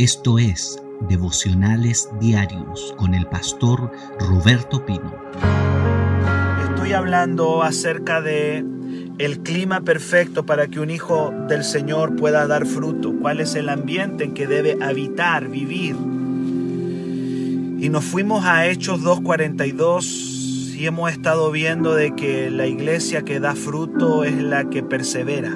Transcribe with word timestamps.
Esto 0.00 0.38
es 0.38 0.82
Devocionales 1.10 2.08
Diarios 2.18 2.94
con 2.96 3.12
el 3.12 3.26
pastor 3.26 3.92
Roberto 4.18 4.86
Pino. 4.86 5.14
Estoy 6.70 6.94
hablando 6.94 7.62
acerca 7.62 8.22
de 8.22 8.64
el 9.18 9.40
clima 9.40 9.82
perfecto 9.82 10.46
para 10.46 10.68
que 10.68 10.80
un 10.80 10.88
hijo 10.88 11.34
del 11.48 11.64
Señor 11.64 12.16
pueda 12.16 12.46
dar 12.46 12.64
fruto, 12.64 13.12
cuál 13.20 13.40
es 13.40 13.54
el 13.54 13.68
ambiente 13.68 14.24
en 14.24 14.32
que 14.32 14.46
debe 14.46 14.78
habitar, 14.82 15.48
vivir. 15.48 15.96
Y 17.78 17.90
nos 17.90 18.02
fuimos 18.02 18.46
a 18.46 18.68
Hechos 18.68 19.02
2.42 19.02 20.76
y 20.78 20.86
hemos 20.86 21.12
estado 21.12 21.50
viendo 21.50 21.94
de 21.94 22.14
que 22.14 22.48
la 22.48 22.66
iglesia 22.66 23.20
que 23.20 23.38
da 23.38 23.54
fruto 23.54 24.24
es 24.24 24.42
la 24.42 24.70
que 24.70 24.82
persevera, 24.82 25.54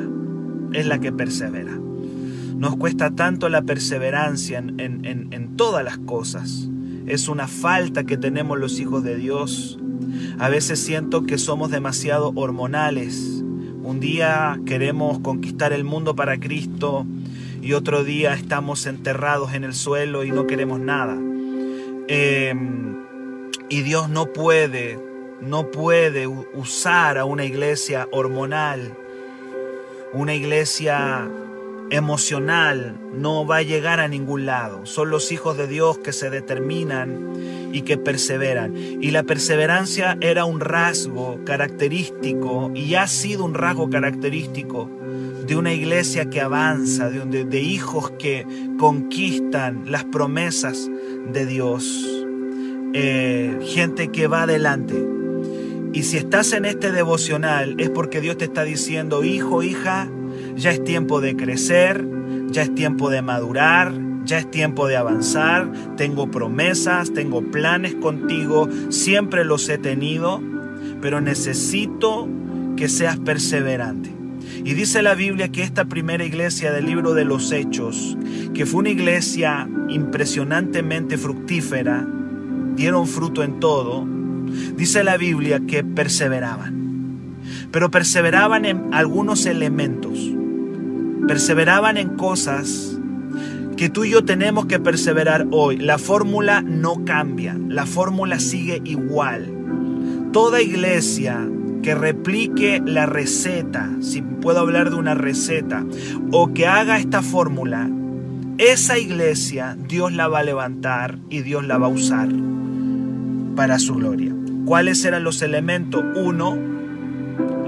es 0.74 0.84
la 0.84 0.98
que 0.98 1.12
persevera. 1.12 1.80
Nos 2.64 2.76
cuesta 2.76 3.10
tanto 3.10 3.50
la 3.50 3.60
perseverancia 3.60 4.56
en, 4.56 5.54
todas 5.54 5.84
las 5.84 5.98
cosas. 5.98 6.70
Es 7.06 7.28
una 7.28 7.46
falta 7.46 8.04
que 8.04 8.16
tenemos 8.16 8.58
los 8.58 8.80
hijos 8.80 9.04
de 9.04 9.16
Dios. 9.16 9.78
A 10.38 10.48
veces 10.48 10.80
siento 10.80 11.26
que 11.26 11.36
somos 11.36 11.70
demasiado 11.70 12.32
hormonales. 12.34 13.44
Un 13.82 14.00
día 14.00 14.58
queremos 14.64 15.18
conquistar 15.18 15.74
el 15.74 15.84
mundo 15.84 16.16
para 16.16 16.40
Cristo 16.40 17.04
y 17.60 17.74
otro 17.74 18.02
día 18.02 18.32
estamos 18.32 18.86
enterrados 18.86 19.52
en 19.52 19.64
el 19.64 19.74
suelo 19.74 20.24
y 20.24 20.30
no 20.30 20.46
queremos 20.46 20.80
nada. 20.80 21.18
Em, 22.08 22.96
y 23.68 23.82
Dios 23.82 24.08
no 24.08 24.32
puede, 24.32 24.98
no 25.42 25.70
puede 25.70 26.26
usar 26.26 27.18
a 27.18 27.26
una 27.26 27.44
iglesia 27.44 28.08
hormonal, 28.10 28.96
una 30.14 30.34
iglesia 30.34 31.28
emocional 31.90 32.96
no 33.12 33.46
va 33.46 33.58
a 33.58 33.62
llegar 33.62 34.00
a 34.00 34.08
ningún 34.08 34.46
lado. 34.46 34.86
Son 34.86 35.10
los 35.10 35.32
hijos 35.32 35.56
de 35.56 35.66
Dios 35.66 35.98
que 35.98 36.12
se 36.12 36.30
determinan 36.30 37.70
y 37.72 37.82
que 37.82 37.96
perseveran. 37.96 38.76
Y 38.76 39.10
la 39.10 39.22
perseverancia 39.22 40.16
era 40.20 40.44
un 40.44 40.60
rasgo 40.60 41.40
característico 41.44 42.70
y 42.74 42.94
ha 42.94 43.06
sido 43.06 43.44
un 43.44 43.54
rasgo 43.54 43.90
característico 43.90 44.90
de 45.46 45.56
una 45.56 45.72
iglesia 45.72 46.30
que 46.30 46.40
avanza, 46.40 47.10
de, 47.10 47.44
de 47.44 47.60
hijos 47.60 48.12
que 48.12 48.46
conquistan 48.78 49.90
las 49.90 50.04
promesas 50.04 50.90
de 51.32 51.46
Dios. 51.46 52.24
Eh, 52.96 53.58
gente 53.62 54.08
que 54.08 54.28
va 54.28 54.42
adelante. 54.42 54.94
Y 55.92 56.04
si 56.04 56.16
estás 56.16 56.52
en 56.52 56.64
este 56.64 56.92
devocional 56.92 57.74
es 57.78 57.90
porque 57.90 58.20
Dios 58.20 58.38
te 58.38 58.44
está 58.44 58.62
diciendo, 58.62 59.24
hijo, 59.24 59.62
hija, 59.62 60.08
ya 60.56 60.70
es 60.70 60.82
tiempo 60.84 61.20
de 61.20 61.36
crecer, 61.36 62.06
ya 62.50 62.62
es 62.62 62.74
tiempo 62.74 63.10
de 63.10 63.22
madurar, 63.22 63.92
ya 64.24 64.38
es 64.38 64.50
tiempo 64.50 64.86
de 64.86 64.96
avanzar, 64.96 65.70
tengo 65.96 66.30
promesas, 66.30 67.12
tengo 67.12 67.42
planes 67.42 67.94
contigo, 67.94 68.68
siempre 68.88 69.44
los 69.44 69.68
he 69.68 69.78
tenido, 69.78 70.40
pero 71.00 71.20
necesito 71.20 72.28
que 72.76 72.88
seas 72.88 73.18
perseverante. 73.18 74.10
Y 74.64 74.72
dice 74.74 75.02
la 75.02 75.14
Biblia 75.14 75.48
que 75.48 75.62
esta 75.62 75.84
primera 75.84 76.24
iglesia 76.24 76.72
del 76.72 76.86
libro 76.86 77.12
de 77.12 77.24
los 77.24 77.52
Hechos, 77.52 78.16
que 78.54 78.64
fue 78.64 78.80
una 78.80 78.90
iglesia 78.90 79.68
impresionantemente 79.88 81.18
fructífera, 81.18 82.06
dieron 82.74 83.06
fruto 83.06 83.42
en 83.42 83.60
todo, 83.60 84.06
dice 84.76 85.04
la 85.04 85.16
Biblia 85.16 85.60
que 85.66 85.84
perseveraban. 85.84 86.82
Pero 87.70 87.90
perseveraban 87.90 88.64
en 88.64 88.94
algunos 88.94 89.44
elementos 89.44 90.33
perseveraban 91.26 91.96
en 91.96 92.10
cosas 92.16 92.98
que 93.76 93.88
tú 93.88 94.04
y 94.04 94.10
yo 94.10 94.24
tenemos 94.24 94.66
que 94.66 94.78
perseverar 94.78 95.46
hoy. 95.50 95.76
La 95.78 95.98
fórmula 95.98 96.62
no 96.62 97.04
cambia, 97.04 97.56
la 97.68 97.86
fórmula 97.86 98.38
sigue 98.38 98.80
igual. 98.84 99.50
Toda 100.32 100.62
iglesia 100.62 101.48
que 101.82 101.94
replique 101.94 102.80
la 102.84 103.06
receta, 103.06 103.90
si 104.00 104.22
puedo 104.22 104.60
hablar 104.60 104.90
de 104.90 104.96
una 104.96 105.14
receta, 105.14 105.84
o 106.32 106.52
que 106.54 106.66
haga 106.66 106.98
esta 106.98 107.22
fórmula, 107.22 107.90
esa 108.58 108.98
iglesia 108.98 109.76
Dios 109.88 110.12
la 110.12 110.28
va 110.28 110.40
a 110.40 110.44
levantar 110.44 111.18
y 111.28 111.40
Dios 111.40 111.64
la 111.66 111.78
va 111.78 111.86
a 111.86 111.90
usar 111.90 112.28
para 113.56 113.78
su 113.78 113.94
gloria. 113.94 114.34
¿Cuáles 114.64 115.04
eran 115.04 115.24
los 115.24 115.42
elementos? 115.42 116.02
Uno, 116.16 116.56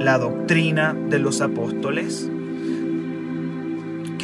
la 0.00 0.18
doctrina 0.18 0.94
de 0.94 1.18
los 1.18 1.40
apóstoles 1.40 2.30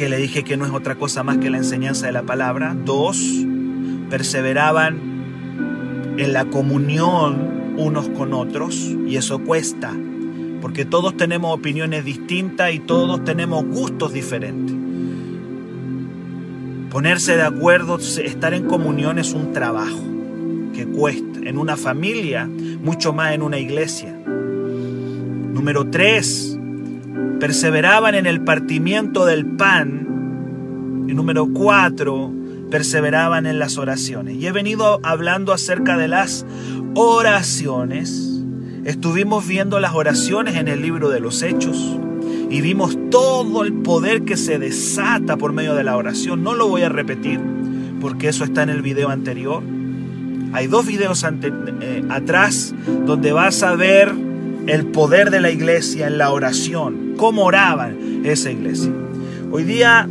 que 0.03 0.09
le 0.09 0.17
dije 0.17 0.43
que 0.43 0.57
no 0.57 0.65
es 0.65 0.71
otra 0.73 0.95
cosa 0.95 1.23
más 1.23 1.37
que 1.37 1.49
la 1.49 1.55
enseñanza 1.55 2.07
de 2.07 2.11
la 2.11 2.23
palabra. 2.23 2.75
Dos, 2.75 3.23
perseveraban 4.09 4.99
en 6.17 6.33
la 6.33 6.43
comunión 6.43 7.75
unos 7.77 8.09
con 8.09 8.33
otros 8.33 8.75
y 9.07 9.15
eso 9.15 9.39
cuesta, 9.39 9.93
porque 10.59 10.83
todos 10.83 11.15
tenemos 11.15 11.57
opiniones 11.57 12.03
distintas 12.03 12.73
y 12.73 12.79
todos 12.79 13.23
tenemos 13.23 13.63
gustos 13.63 14.11
diferentes. 14.11 14.75
Ponerse 16.91 17.37
de 17.37 17.43
acuerdo, 17.43 17.97
estar 17.97 18.53
en 18.53 18.65
comunión 18.65 19.19
es 19.19 19.31
un 19.31 19.53
trabajo 19.53 20.03
que 20.73 20.85
cuesta. 20.85 21.39
En 21.45 21.57
una 21.57 21.77
familia, 21.77 22.45
mucho 22.45 23.13
más 23.13 23.33
en 23.33 23.41
una 23.41 23.57
iglesia. 23.57 24.13
Número 25.53 25.89
tres, 25.89 26.52
perseveraban 27.39 28.15
en 28.15 28.25
el 28.25 28.41
partimiento 28.41 29.25
del 29.25 29.45
pan. 29.45 31.05
Y 31.07 31.13
número 31.13 31.47
cuatro, 31.53 32.31
perseveraban 32.71 33.45
en 33.45 33.59
las 33.59 33.77
oraciones. 33.77 34.35
Y 34.35 34.47
he 34.47 34.51
venido 34.51 34.99
hablando 35.03 35.53
acerca 35.53 35.97
de 35.97 36.07
las 36.07 36.45
oraciones. 36.95 38.43
Estuvimos 38.85 39.47
viendo 39.47 39.79
las 39.79 39.93
oraciones 39.93 40.55
en 40.55 40.67
el 40.67 40.81
libro 40.81 41.09
de 41.09 41.19
los 41.19 41.41
Hechos 41.41 41.97
y 42.49 42.61
vimos 42.61 42.97
todo 43.09 43.63
el 43.63 43.73
poder 43.73 44.23
que 44.23 44.37
se 44.37 44.59
desata 44.59 45.37
por 45.37 45.53
medio 45.53 45.73
de 45.73 45.83
la 45.83 45.97
oración. 45.97 46.43
No 46.43 46.53
lo 46.53 46.67
voy 46.67 46.83
a 46.83 46.89
repetir 46.89 47.39
porque 47.99 48.27
eso 48.27 48.43
está 48.43 48.63
en 48.63 48.69
el 48.69 48.81
video 48.81 49.09
anterior. 49.09 49.63
Hay 50.51 50.67
dos 50.67 50.85
videos 50.85 51.23
eh, 51.23 52.03
atrás 52.09 52.75
donde 53.05 53.31
vas 53.31 53.63
a 53.63 53.75
ver 53.75 54.13
el 54.67 54.85
poder 54.87 55.31
de 55.31 55.41
la 55.41 55.49
iglesia 55.49 56.05
en 56.05 56.19
la 56.19 56.29
oración, 56.29 57.02
cómo 57.17 57.43
oraban 57.43 58.21
esa 58.25 58.51
iglesia. 58.51 58.91
Hoy 59.51 59.63
día 59.63 60.07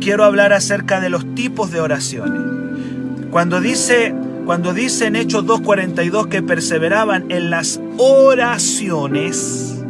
quiero 0.00 0.24
hablar 0.24 0.52
acerca 0.52 1.00
de 1.00 1.10
los 1.10 1.34
tipos 1.34 1.70
de 1.70 1.80
oraciones. 1.80 2.40
Cuando 3.30 3.60
dice, 3.60 4.14
cuando 4.44 4.74
dice 4.74 5.06
en 5.06 5.16
Hechos 5.16 5.44
2.42 5.44 6.28
que 6.28 6.42
perseveraban 6.42 7.30
en 7.30 7.50
las 7.50 7.80
oraciones, 7.98 9.82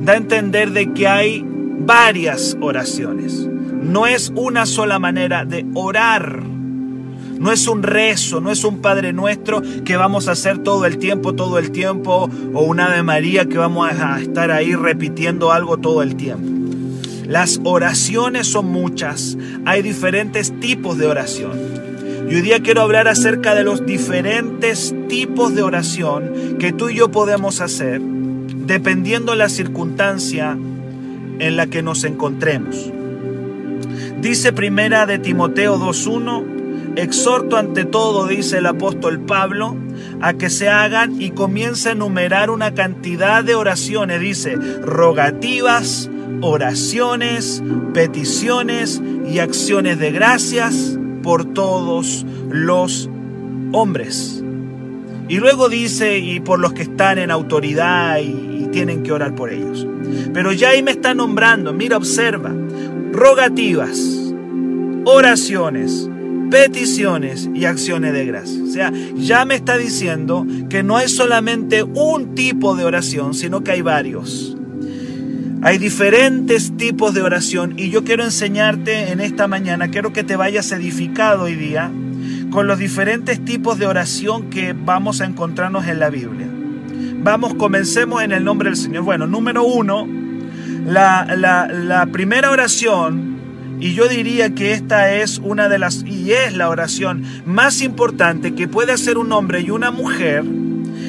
da 0.00 0.12
a 0.12 0.16
entender 0.16 0.70
de 0.70 0.92
que 0.92 1.08
hay 1.08 1.44
varias 1.46 2.56
oraciones. 2.60 3.48
No 3.82 4.06
es 4.06 4.32
una 4.34 4.66
sola 4.66 4.98
manera 4.98 5.44
de 5.44 5.66
orar. 5.74 6.53
No 7.44 7.52
es 7.52 7.68
un 7.68 7.82
rezo, 7.82 8.40
no 8.40 8.50
es 8.50 8.64
un 8.64 8.78
Padre 8.78 9.12
Nuestro 9.12 9.60
que 9.84 9.98
vamos 9.98 10.28
a 10.28 10.32
hacer 10.32 10.60
todo 10.60 10.86
el 10.86 10.96
tiempo, 10.96 11.34
todo 11.34 11.58
el 11.58 11.72
tiempo, 11.72 12.30
o 12.54 12.62
un 12.62 12.80
Ave 12.80 13.02
María 13.02 13.44
que 13.44 13.58
vamos 13.58 13.86
a 13.86 14.18
estar 14.18 14.50
ahí 14.50 14.74
repitiendo 14.74 15.52
algo 15.52 15.76
todo 15.76 16.02
el 16.02 16.16
tiempo. 16.16 16.48
Las 17.26 17.60
oraciones 17.62 18.46
son 18.46 18.72
muchas, 18.72 19.36
hay 19.66 19.82
diferentes 19.82 20.58
tipos 20.58 20.96
de 20.96 21.06
oración. 21.06 21.52
Y 22.30 22.34
hoy 22.34 22.40
día 22.40 22.60
quiero 22.60 22.80
hablar 22.80 23.08
acerca 23.08 23.54
de 23.54 23.62
los 23.62 23.84
diferentes 23.84 24.94
tipos 25.10 25.54
de 25.54 25.64
oración 25.64 26.56
que 26.58 26.72
tú 26.72 26.88
y 26.88 26.94
yo 26.94 27.10
podemos 27.10 27.60
hacer 27.60 28.00
dependiendo 28.00 29.34
la 29.34 29.50
circunstancia 29.50 30.56
en 31.40 31.56
la 31.58 31.66
que 31.66 31.82
nos 31.82 32.04
encontremos. 32.04 32.90
Dice 34.22 34.54
primera 34.54 35.04
de 35.04 35.18
Timoteo 35.18 35.78
2.1, 35.78 36.53
Exhorto 36.96 37.56
ante 37.56 37.84
todo, 37.84 38.26
dice 38.28 38.58
el 38.58 38.66
apóstol 38.66 39.20
Pablo, 39.20 39.76
a 40.20 40.34
que 40.34 40.48
se 40.48 40.68
hagan 40.68 41.20
y 41.20 41.30
comience 41.30 41.88
a 41.88 41.92
enumerar 41.92 42.50
una 42.50 42.72
cantidad 42.74 43.42
de 43.42 43.56
oraciones, 43.56 44.20
dice, 44.20 44.54
rogativas, 44.56 46.08
oraciones, 46.40 47.62
peticiones 47.92 49.02
y 49.26 49.40
acciones 49.40 49.98
de 49.98 50.12
gracias 50.12 50.98
por 51.22 51.52
todos 51.52 52.24
los 52.48 53.10
hombres. 53.72 54.44
Y 55.28 55.38
luego 55.38 55.68
dice, 55.68 56.18
y 56.18 56.38
por 56.40 56.60
los 56.60 56.74
que 56.74 56.82
están 56.82 57.18
en 57.18 57.30
autoridad 57.30 58.18
y, 58.18 58.62
y 58.62 58.68
tienen 58.70 59.02
que 59.02 59.10
orar 59.10 59.34
por 59.34 59.50
ellos. 59.50 59.86
Pero 60.32 60.52
ya 60.52 60.70
ahí 60.70 60.82
me 60.82 60.92
está 60.92 61.14
nombrando, 61.14 61.72
mira, 61.72 61.96
observa, 61.96 62.52
rogativas, 63.10 64.32
oraciones, 65.06 66.10
peticiones 66.54 67.50
y 67.52 67.64
acciones 67.64 68.12
de 68.12 68.26
gracia. 68.26 68.62
O 68.62 68.68
sea, 68.68 68.92
ya 69.16 69.44
me 69.44 69.56
está 69.56 69.76
diciendo 69.76 70.46
que 70.70 70.84
no 70.84 70.96
hay 70.96 71.08
solamente 71.08 71.82
un 71.82 72.36
tipo 72.36 72.76
de 72.76 72.84
oración, 72.84 73.34
sino 73.34 73.64
que 73.64 73.72
hay 73.72 73.82
varios. 73.82 74.56
Hay 75.62 75.78
diferentes 75.78 76.76
tipos 76.76 77.12
de 77.12 77.22
oración 77.22 77.74
y 77.76 77.90
yo 77.90 78.04
quiero 78.04 78.22
enseñarte 78.22 79.10
en 79.10 79.18
esta 79.20 79.48
mañana, 79.48 79.88
quiero 79.88 80.12
que 80.12 80.22
te 80.22 80.36
vayas 80.36 80.70
edificado 80.70 81.42
hoy 81.46 81.56
día 81.56 81.90
con 82.50 82.68
los 82.68 82.78
diferentes 82.78 83.44
tipos 83.44 83.80
de 83.80 83.86
oración 83.86 84.48
que 84.48 84.74
vamos 84.74 85.20
a 85.22 85.24
encontrarnos 85.24 85.88
en 85.88 85.98
la 85.98 86.08
Biblia. 86.08 86.46
Vamos, 87.18 87.54
comencemos 87.54 88.22
en 88.22 88.30
el 88.30 88.44
nombre 88.44 88.70
del 88.70 88.76
Señor. 88.76 89.02
Bueno, 89.02 89.26
número 89.26 89.64
uno, 89.64 90.06
la, 90.86 91.26
la 91.34 92.06
primera 92.12 92.52
oración, 92.52 93.33
y 93.84 93.92
yo 93.92 94.08
diría 94.08 94.54
que 94.54 94.72
esta 94.72 95.12
es 95.14 95.38
una 95.44 95.68
de 95.68 95.78
las, 95.78 96.04
y 96.06 96.32
es 96.32 96.54
la 96.56 96.70
oración 96.70 97.22
más 97.44 97.82
importante 97.82 98.54
que 98.54 98.66
puede 98.66 98.92
hacer 98.92 99.18
un 99.18 99.30
hombre 99.30 99.60
y 99.60 99.68
una 99.68 99.90
mujer, 99.90 100.42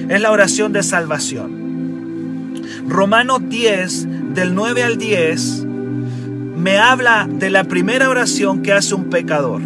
es 0.09 0.19
la 0.19 0.29
oración 0.29 0.73
de 0.73 0.83
salvación. 0.83 2.51
Romanos 2.85 3.43
10, 3.47 4.33
del 4.33 4.53
9 4.55 4.83
al 4.83 4.97
10, 4.97 5.65
me 6.57 6.77
habla 6.77 7.29
de 7.31 7.49
la 7.49 7.63
primera 7.63 8.09
oración 8.09 8.61
que 8.61 8.73
hace 8.73 8.93
un 8.93 9.05
pecador. 9.05 9.61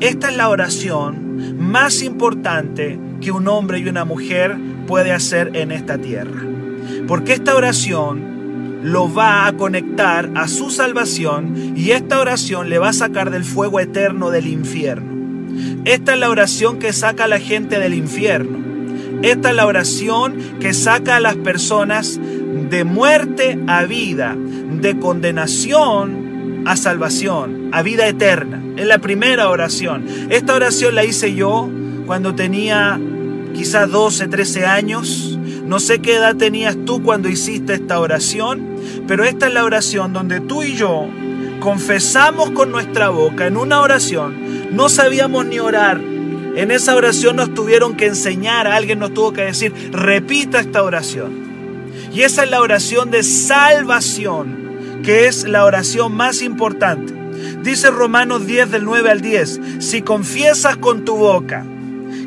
Esta 0.00 0.30
es 0.30 0.36
la 0.36 0.48
oración 0.48 1.56
más 1.56 2.02
importante 2.02 2.98
que 3.20 3.30
un 3.30 3.46
hombre 3.46 3.78
y 3.78 3.88
una 3.88 4.04
mujer 4.04 4.58
puede 4.88 5.12
hacer 5.12 5.52
en 5.54 5.70
esta 5.70 5.98
tierra. 5.98 6.42
Porque 7.06 7.32
esta 7.32 7.54
oración 7.54 8.29
lo 8.82 9.12
va 9.12 9.46
a 9.46 9.52
conectar 9.54 10.30
a 10.34 10.48
su 10.48 10.70
salvación 10.70 11.74
y 11.76 11.90
esta 11.90 12.20
oración 12.20 12.70
le 12.70 12.78
va 12.78 12.90
a 12.90 12.94
sacar 12.94 13.30
del 13.30 13.44
fuego 13.44 13.80
eterno 13.80 14.30
del 14.30 14.46
infierno. 14.46 15.10
Esta 15.84 16.14
es 16.14 16.20
la 16.20 16.30
oración 16.30 16.78
que 16.78 16.92
saca 16.92 17.24
a 17.24 17.28
la 17.28 17.38
gente 17.38 17.78
del 17.78 17.94
infierno. 17.94 18.58
Esta 19.22 19.50
es 19.50 19.56
la 19.56 19.66
oración 19.66 20.36
que 20.60 20.72
saca 20.72 21.16
a 21.16 21.20
las 21.20 21.36
personas 21.36 22.18
de 22.70 22.84
muerte 22.84 23.58
a 23.66 23.84
vida, 23.84 24.36
de 24.36 24.98
condenación 24.98 26.30
a 26.66 26.76
salvación, 26.76 27.70
a 27.72 27.82
vida 27.82 28.06
eterna. 28.06 28.62
Es 28.76 28.86
la 28.86 28.98
primera 28.98 29.48
oración. 29.48 30.06
Esta 30.30 30.54
oración 30.54 30.94
la 30.94 31.04
hice 31.04 31.34
yo 31.34 31.68
cuando 32.06 32.34
tenía 32.34 33.00
quizás 33.54 33.90
12, 33.90 34.28
13 34.28 34.66
años. 34.66 35.29
No 35.70 35.78
sé 35.78 36.00
qué 36.00 36.16
edad 36.16 36.34
tenías 36.34 36.76
tú 36.84 37.00
cuando 37.00 37.28
hiciste 37.28 37.74
esta 37.74 38.00
oración, 38.00 38.74
pero 39.06 39.22
esta 39.22 39.46
es 39.46 39.54
la 39.54 39.62
oración 39.62 40.12
donde 40.12 40.40
tú 40.40 40.64
y 40.64 40.74
yo 40.74 41.06
confesamos 41.60 42.50
con 42.50 42.72
nuestra 42.72 43.10
boca 43.10 43.46
en 43.46 43.56
una 43.56 43.80
oración. 43.80 44.74
No 44.74 44.88
sabíamos 44.88 45.46
ni 45.46 45.60
orar. 45.60 46.00
En 46.00 46.72
esa 46.72 46.96
oración 46.96 47.36
nos 47.36 47.54
tuvieron 47.54 47.96
que 47.96 48.06
enseñar, 48.06 48.66
alguien 48.66 48.98
nos 48.98 49.14
tuvo 49.14 49.32
que 49.32 49.42
decir, 49.42 49.72
repita 49.92 50.58
esta 50.58 50.82
oración. 50.82 51.30
Y 52.12 52.22
esa 52.22 52.42
es 52.42 52.50
la 52.50 52.62
oración 52.62 53.12
de 53.12 53.22
salvación, 53.22 55.00
que 55.04 55.28
es 55.28 55.44
la 55.44 55.64
oración 55.64 56.12
más 56.12 56.42
importante. 56.42 57.14
Dice 57.62 57.92
Romanos 57.92 58.44
10 58.44 58.72
del 58.72 58.84
9 58.84 59.08
al 59.08 59.20
10, 59.20 59.60
si 59.78 60.02
confiesas 60.02 60.78
con 60.78 61.04
tu 61.04 61.14
boca 61.14 61.64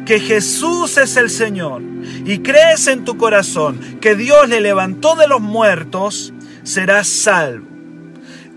que 0.05 0.19
Jesús 0.19 0.97
es 0.97 1.17
el 1.17 1.29
Señor 1.29 1.81
y 2.25 2.39
crees 2.39 2.87
en 2.87 3.05
tu 3.05 3.17
corazón 3.17 3.79
que 4.01 4.15
Dios 4.15 4.49
le 4.49 4.61
levantó 4.61 5.15
de 5.15 5.27
los 5.27 5.41
muertos, 5.41 6.33
serás 6.63 7.07
salvo. 7.07 7.73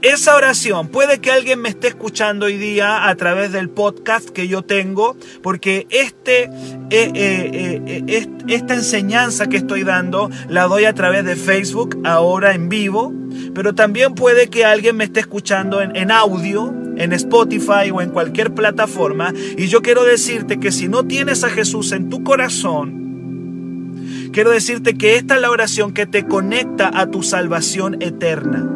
Esa 0.02 0.36
oración, 0.36 0.88
puede 0.88 1.20
que 1.20 1.32
alguien 1.32 1.60
me 1.60 1.70
esté 1.70 1.88
escuchando 1.88 2.46
hoy 2.46 2.58
día 2.58 3.08
a 3.08 3.14
través 3.16 3.50
del 3.50 3.70
podcast 3.70 4.28
que 4.28 4.46
yo 4.46 4.62
tengo, 4.62 5.16
porque 5.42 5.86
este, 5.90 6.44
eh, 6.44 7.10
eh, 7.14 8.04
eh, 8.06 8.26
esta 8.46 8.74
enseñanza 8.74 9.48
que 9.48 9.56
estoy 9.56 9.84
dando 9.84 10.30
la 10.48 10.64
doy 10.64 10.84
a 10.84 10.92
través 10.92 11.24
de 11.24 11.34
Facebook, 11.34 11.98
ahora 12.04 12.54
en 12.54 12.68
vivo, 12.68 13.12
pero 13.54 13.74
también 13.74 14.14
puede 14.14 14.48
que 14.48 14.66
alguien 14.66 14.96
me 14.96 15.04
esté 15.04 15.20
escuchando 15.20 15.80
en, 15.80 15.96
en 15.96 16.10
audio, 16.10 16.72
en 16.96 17.12
Spotify 17.12 17.90
o 17.92 18.00
en 18.00 18.10
cualquier 18.10 18.54
plataforma, 18.54 19.32
y 19.56 19.68
yo 19.68 19.82
quiero 19.82 20.04
decirte 20.04 20.58
que 20.58 20.72
si 20.72 20.88
no 20.88 21.04
tienes 21.04 21.44
a 21.44 21.50
Jesús 21.50 21.92
en 21.92 22.08
tu 22.08 22.24
corazón, 22.24 24.30
quiero 24.32 24.50
decirte 24.50 24.96
que 24.96 25.16
esta 25.16 25.36
es 25.36 25.40
la 25.40 25.50
oración 25.50 25.92
que 25.92 26.06
te 26.06 26.26
conecta 26.26 26.90
a 26.98 27.10
tu 27.10 27.22
salvación 27.22 28.00
eterna. 28.00 28.70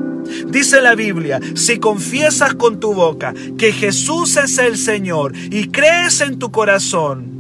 Dice 0.49 0.81
la 0.81 0.95
Biblia, 0.95 1.41
si 1.55 1.79
confiesas 1.79 2.55
con 2.55 2.79
tu 2.79 2.95
boca 2.95 3.35
que 3.59 3.73
Jesús 3.73 4.37
es 4.37 4.59
el 4.59 4.77
Señor 4.77 5.33
y 5.51 5.69
crees 5.69 6.21
en 6.21 6.39
tu 6.39 6.53
corazón 6.53 7.31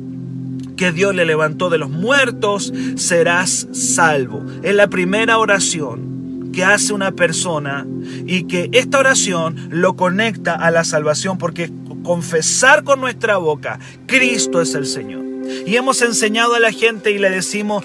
que 0.76 0.92
Dios 0.92 1.14
le 1.14 1.26
levantó 1.26 1.68
de 1.68 1.78
los 1.78 1.90
muertos, 1.90 2.72
serás 2.96 3.68
salvo. 3.72 4.44
Es 4.62 4.74
la 4.74 4.88
primera 4.88 5.38
oración 5.38 6.10
que 6.52 6.64
hace 6.64 6.92
una 6.92 7.12
persona 7.12 7.86
y 8.26 8.44
que 8.44 8.68
esta 8.72 8.98
oración 8.98 9.68
lo 9.70 9.96
conecta 9.96 10.54
a 10.54 10.70
la 10.70 10.84
salvación 10.84 11.38
porque 11.38 11.70
confesar 12.02 12.84
con 12.84 13.00
nuestra 13.00 13.36
boca, 13.36 13.78
Cristo 14.06 14.60
es 14.60 14.74
el 14.74 14.86
Señor. 14.86 15.24
Y 15.66 15.76
hemos 15.76 16.02
enseñado 16.02 16.54
a 16.54 16.60
la 16.60 16.72
gente 16.72 17.10
y 17.10 17.18
le 17.18 17.30
decimos, 17.30 17.84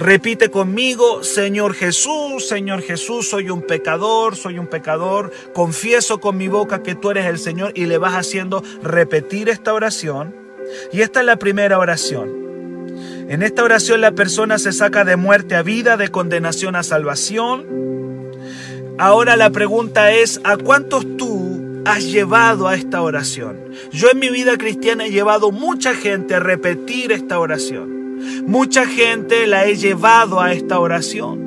Repite 0.00 0.50
conmigo, 0.50 1.22
Señor 1.22 1.74
Jesús, 1.74 2.48
Señor 2.48 2.80
Jesús, 2.80 3.28
soy 3.28 3.50
un 3.50 3.60
pecador, 3.60 4.34
soy 4.34 4.58
un 4.58 4.66
pecador. 4.66 5.30
Confieso 5.52 6.20
con 6.20 6.38
mi 6.38 6.48
boca 6.48 6.82
que 6.82 6.94
tú 6.94 7.10
eres 7.10 7.26
el 7.26 7.38
Señor 7.38 7.72
y 7.74 7.84
le 7.84 7.98
vas 7.98 8.14
haciendo 8.14 8.62
repetir 8.82 9.50
esta 9.50 9.74
oración. 9.74 10.34
Y 10.90 11.02
esta 11.02 11.20
es 11.20 11.26
la 11.26 11.36
primera 11.36 11.78
oración. 11.78 12.39
En 13.30 13.44
esta 13.44 13.62
oración 13.62 14.00
la 14.00 14.10
persona 14.10 14.58
se 14.58 14.72
saca 14.72 15.04
de 15.04 15.14
muerte 15.14 15.54
a 15.54 15.62
vida, 15.62 15.96
de 15.96 16.08
condenación 16.08 16.74
a 16.74 16.82
salvación. 16.82 17.64
Ahora 18.98 19.36
la 19.36 19.50
pregunta 19.50 20.10
es, 20.10 20.40
¿a 20.42 20.56
cuántos 20.56 21.16
tú 21.16 21.80
has 21.84 22.10
llevado 22.10 22.66
a 22.66 22.74
esta 22.74 23.00
oración? 23.02 23.56
Yo 23.92 24.10
en 24.10 24.18
mi 24.18 24.30
vida 24.30 24.58
cristiana 24.58 25.06
he 25.06 25.12
llevado 25.12 25.52
mucha 25.52 25.94
gente 25.94 26.34
a 26.34 26.40
repetir 26.40 27.12
esta 27.12 27.38
oración. 27.38 28.18
Mucha 28.48 28.84
gente 28.84 29.46
la 29.46 29.64
he 29.64 29.76
llevado 29.76 30.40
a 30.40 30.52
esta 30.52 30.80
oración 30.80 31.38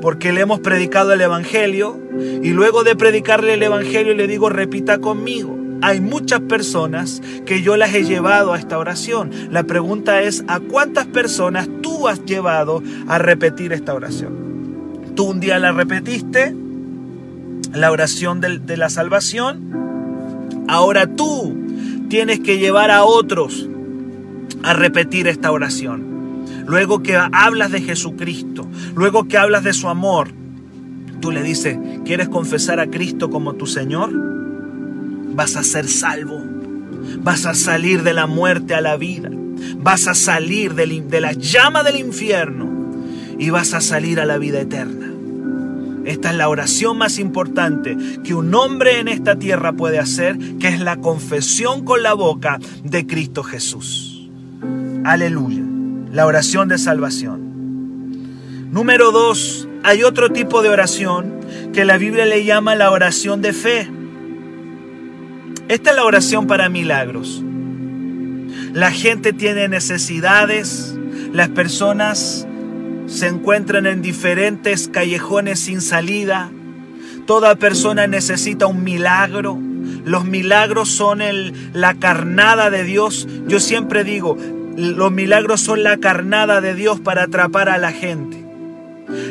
porque 0.00 0.32
le 0.32 0.40
hemos 0.40 0.60
predicado 0.60 1.12
el 1.12 1.20
Evangelio 1.20 2.00
y 2.42 2.48
luego 2.48 2.82
de 2.82 2.96
predicarle 2.96 3.54
el 3.54 3.62
Evangelio 3.62 4.14
le 4.14 4.26
digo 4.26 4.48
repita 4.48 5.00
conmigo. 5.00 5.61
Hay 5.82 6.00
muchas 6.00 6.40
personas 6.40 7.20
que 7.44 7.60
yo 7.60 7.76
las 7.76 7.92
he 7.92 8.04
llevado 8.04 8.52
a 8.52 8.58
esta 8.58 8.78
oración. 8.78 9.30
La 9.50 9.64
pregunta 9.64 10.22
es, 10.22 10.44
¿a 10.46 10.60
cuántas 10.60 11.06
personas 11.06 11.68
tú 11.82 12.08
has 12.08 12.24
llevado 12.24 12.82
a 13.08 13.18
repetir 13.18 13.72
esta 13.72 13.92
oración? 13.92 15.12
Tú 15.16 15.24
un 15.24 15.40
día 15.40 15.58
la 15.58 15.72
repetiste, 15.72 16.54
la 17.74 17.90
oración 17.90 18.40
de, 18.40 18.60
de 18.60 18.76
la 18.76 18.90
salvación. 18.90 20.64
Ahora 20.68 21.08
tú 21.08 21.54
tienes 22.08 22.40
que 22.40 22.58
llevar 22.58 22.90
a 22.92 23.04
otros 23.04 23.68
a 24.62 24.74
repetir 24.74 25.26
esta 25.26 25.50
oración. 25.50 26.12
Luego 26.66 27.02
que 27.02 27.16
hablas 27.16 27.72
de 27.72 27.80
Jesucristo, 27.80 28.68
luego 28.94 29.26
que 29.26 29.36
hablas 29.36 29.64
de 29.64 29.72
su 29.72 29.88
amor, 29.88 30.28
tú 31.20 31.32
le 31.32 31.42
dices, 31.42 31.78
¿quieres 32.04 32.28
confesar 32.28 32.78
a 32.78 32.86
Cristo 32.86 33.30
como 33.30 33.54
tu 33.54 33.66
Señor? 33.66 34.12
Vas 35.34 35.56
a 35.56 35.62
ser 35.62 35.88
salvo. 35.88 36.40
Vas 37.22 37.46
a 37.46 37.54
salir 37.54 38.02
de 38.02 38.12
la 38.12 38.26
muerte 38.26 38.74
a 38.74 38.80
la 38.80 38.96
vida. 38.96 39.30
Vas 39.76 40.06
a 40.08 40.14
salir 40.14 40.74
de 40.74 41.20
la 41.20 41.32
llama 41.32 41.82
del 41.82 41.96
infierno 41.96 42.70
y 43.38 43.50
vas 43.50 43.74
a 43.74 43.80
salir 43.80 44.20
a 44.20 44.24
la 44.24 44.38
vida 44.38 44.60
eterna. 44.60 45.12
Esta 46.04 46.30
es 46.30 46.36
la 46.36 46.48
oración 46.48 46.98
más 46.98 47.18
importante 47.18 47.96
que 48.24 48.34
un 48.34 48.54
hombre 48.54 48.98
en 48.98 49.08
esta 49.08 49.36
tierra 49.36 49.72
puede 49.72 49.98
hacer, 49.98 50.36
que 50.58 50.68
es 50.68 50.80
la 50.80 50.96
confesión 50.96 51.84
con 51.84 52.02
la 52.02 52.12
boca 52.14 52.58
de 52.82 53.06
Cristo 53.06 53.42
Jesús. 53.42 54.28
Aleluya. 55.04 55.62
La 56.12 56.26
oración 56.26 56.68
de 56.68 56.78
salvación. 56.78 57.52
Número 58.72 59.12
dos, 59.12 59.68
hay 59.84 60.02
otro 60.02 60.30
tipo 60.30 60.62
de 60.62 60.70
oración 60.70 61.40
que 61.72 61.84
la 61.84 61.98
Biblia 61.98 62.26
le 62.26 62.44
llama 62.44 62.74
la 62.74 62.90
oración 62.90 63.42
de 63.42 63.52
fe. 63.52 63.88
Esta 65.68 65.90
es 65.90 65.96
la 65.96 66.04
oración 66.04 66.46
para 66.46 66.68
milagros. 66.68 67.42
La 68.72 68.90
gente 68.90 69.32
tiene 69.32 69.68
necesidades, 69.68 70.96
las 71.32 71.48
personas 71.50 72.46
se 73.06 73.28
encuentran 73.28 73.86
en 73.86 74.02
diferentes 74.02 74.88
callejones 74.88 75.60
sin 75.60 75.80
salida. 75.80 76.50
Toda 77.26 77.54
persona 77.54 78.06
necesita 78.06 78.66
un 78.66 78.82
milagro. 78.82 79.58
Los 80.04 80.24
milagros 80.24 80.90
son 80.90 81.20
el, 81.20 81.54
la 81.72 81.94
carnada 81.94 82.70
de 82.70 82.84
Dios. 82.84 83.28
Yo 83.46 83.60
siempre 83.60 84.04
digo, 84.04 84.36
los 84.76 85.12
milagros 85.12 85.60
son 85.60 85.82
la 85.82 85.98
carnada 85.98 86.60
de 86.60 86.74
Dios 86.74 87.00
para 87.00 87.24
atrapar 87.24 87.68
a 87.68 87.78
la 87.78 87.92
gente. 87.92 88.41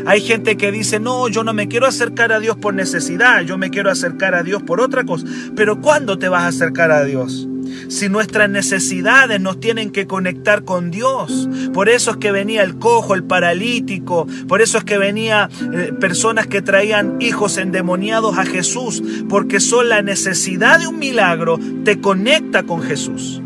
Hay 0.05 0.21
gente 0.21 0.57
que 0.57 0.71
dice, 0.71 0.99
no, 0.99 1.27
yo 1.27 1.43
no 1.43 1.53
me 1.53 1.67
quiero 1.67 1.87
acercar 1.87 2.31
a 2.31 2.39
Dios 2.39 2.57
por 2.57 2.73
necesidad, 2.73 3.41
yo 3.41 3.57
me 3.57 3.69
quiero 3.69 3.91
acercar 3.91 4.35
a 4.35 4.43
Dios 4.43 4.63
por 4.63 4.81
otra 4.81 5.03
cosa. 5.03 5.25
Pero 5.55 5.81
¿cuándo 5.81 6.17
te 6.17 6.29
vas 6.29 6.43
a 6.43 6.47
acercar 6.47 6.91
a 6.91 7.03
Dios? 7.03 7.47
si 7.87 8.09
nuestras 8.09 8.49
necesidades 8.49 9.39
nos 9.39 9.59
tienen 9.59 9.91
que 9.91 10.07
conectar 10.07 10.63
con 10.63 10.91
Dios. 10.91 11.49
Por 11.73 11.89
eso 11.89 12.11
es 12.11 12.17
que 12.17 12.31
venía 12.31 12.63
el 12.63 12.77
cojo, 12.77 13.15
el 13.15 13.23
paralítico, 13.23 14.27
por 14.47 14.61
eso 14.61 14.77
es 14.77 14.83
que 14.83 14.97
venía 14.97 15.49
eh, 15.73 15.93
personas 15.99 16.47
que 16.47 16.61
traían 16.61 17.17
hijos 17.19 17.57
endemoniados 17.57 18.37
a 18.37 18.45
Jesús, 18.45 19.03
porque 19.29 19.59
son 19.59 19.89
la 19.89 20.01
necesidad 20.01 20.79
de 20.79 20.87
un 20.87 20.99
milagro, 20.99 21.59
te 21.83 21.99
conecta 21.99 22.63
con 22.63 22.81
Jesús. 22.81 23.41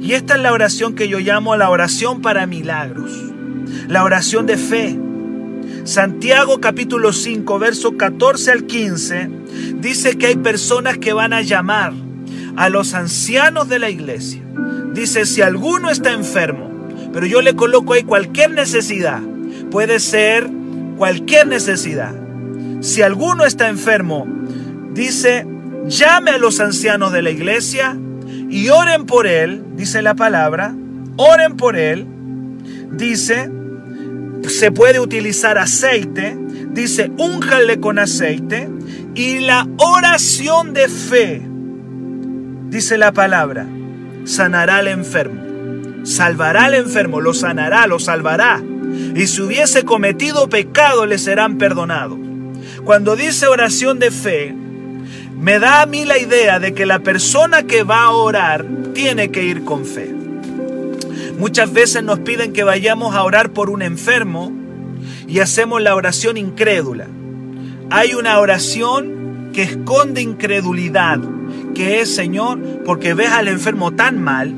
Y 0.00 0.12
esta 0.12 0.36
es 0.36 0.42
la 0.42 0.52
oración 0.52 0.94
que 0.94 1.08
yo 1.08 1.18
llamo 1.18 1.56
la 1.56 1.70
oración 1.70 2.22
para 2.22 2.46
milagros, 2.46 3.12
la 3.88 4.04
oración 4.04 4.46
de 4.46 4.56
fe. 4.56 4.98
Santiago 5.84 6.60
capítulo 6.60 7.12
5, 7.12 7.58
verso 7.58 7.96
14 7.96 8.52
al 8.52 8.66
15, 8.66 9.30
dice 9.80 10.16
que 10.16 10.26
hay 10.26 10.36
personas 10.36 10.98
que 10.98 11.12
van 11.12 11.32
a 11.32 11.42
llamar 11.42 11.92
a 12.56 12.68
los 12.68 12.94
ancianos 12.94 13.68
de 13.68 13.80
la 13.80 13.90
iglesia. 13.90 14.42
Dice, 14.94 15.26
si 15.26 15.42
alguno 15.42 15.90
está 15.90 16.12
enfermo, 16.12 16.70
pero 17.12 17.26
yo 17.26 17.42
le 17.42 17.56
coloco 17.56 17.94
ahí 17.94 18.04
cualquier 18.04 18.52
necesidad, 18.52 19.20
puede 19.72 19.98
ser 19.98 20.48
cualquier 20.96 21.48
necesidad. 21.48 22.14
Si 22.80 23.02
alguno 23.02 23.44
está 23.44 23.68
enfermo, 23.68 24.26
dice, 24.92 25.46
llame 25.88 26.30
a 26.30 26.38
los 26.38 26.60
ancianos 26.60 27.12
de 27.12 27.22
la 27.22 27.30
iglesia 27.30 27.96
y 28.48 28.68
oren 28.68 29.04
por 29.04 29.26
él, 29.26 29.64
dice 29.74 30.00
la 30.00 30.14
palabra, 30.14 30.76
oren 31.16 31.56
por 31.56 31.76
él, 31.76 32.06
dice, 32.92 33.50
se 34.48 34.72
puede 34.72 35.00
utilizar 35.00 35.58
aceite, 35.58 36.36
dice, 36.70 37.10
únjale 37.16 37.80
con 37.80 37.98
aceite 37.98 38.68
y 39.14 39.40
la 39.40 39.68
oración 39.78 40.72
de 40.72 40.88
fe 40.88 41.42
dice 42.72 42.96
la 42.96 43.12
palabra, 43.12 43.66
sanará 44.24 44.76
al 44.76 44.88
enfermo, 44.88 45.42
salvará 46.04 46.64
al 46.64 46.74
enfermo, 46.74 47.20
lo 47.20 47.34
sanará, 47.34 47.86
lo 47.86 47.98
salvará. 47.98 48.62
Y 49.14 49.26
si 49.26 49.42
hubiese 49.42 49.84
cometido 49.84 50.48
pecado, 50.48 51.04
le 51.04 51.18
serán 51.18 51.58
perdonados. 51.58 52.18
Cuando 52.84 53.14
dice 53.14 53.46
oración 53.46 53.98
de 53.98 54.10
fe, 54.10 54.54
me 55.38 55.58
da 55.58 55.82
a 55.82 55.86
mí 55.86 56.04
la 56.06 56.18
idea 56.18 56.58
de 56.60 56.72
que 56.72 56.86
la 56.86 57.00
persona 57.00 57.64
que 57.64 57.82
va 57.82 58.04
a 58.04 58.10
orar 58.12 58.64
tiene 58.94 59.30
que 59.30 59.44
ir 59.44 59.64
con 59.64 59.84
fe. 59.84 60.21
Muchas 61.42 61.72
veces 61.72 62.04
nos 62.04 62.20
piden 62.20 62.52
que 62.52 62.62
vayamos 62.62 63.16
a 63.16 63.24
orar 63.24 63.50
por 63.50 63.68
un 63.68 63.82
enfermo 63.82 64.52
y 65.26 65.40
hacemos 65.40 65.82
la 65.82 65.96
oración 65.96 66.36
incrédula. 66.36 67.08
Hay 67.90 68.14
una 68.14 68.38
oración 68.38 69.50
que 69.52 69.64
esconde 69.64 70.22
incredulidad, 70.22 71.18
que 71.74 72.00
es, 72.00 72.14
Señor, 72.14 72.60
porque 72.84 73.14
ves 73.14 73.30
al 73.30 73.48
enfermo 73.48 73.90
tan 73.90 74.22
mal, 74.22 74.54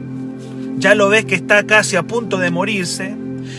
ya 0.76 0.95
lo 0.95 1.09
ves 1.09 1.25
que 1.25 1.37
está 1.37 1.64
casi 1.64 1.97
a 1.97 2.03
punto 2.03 2.37
de 2.37 2.50
morirse, 2.50 3.17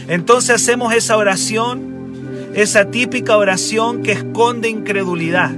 entonces 0.08 0.58
hacemos 0.58 0.94
esa 0.94 1.17
oración, 1.17 2.51
esa 2.53 2.91
típica 2.91 3.38
oración 3.38 4.03
que 4.03 4.12
esconde 4.12 4.70
incredulidad. 4.70 5.50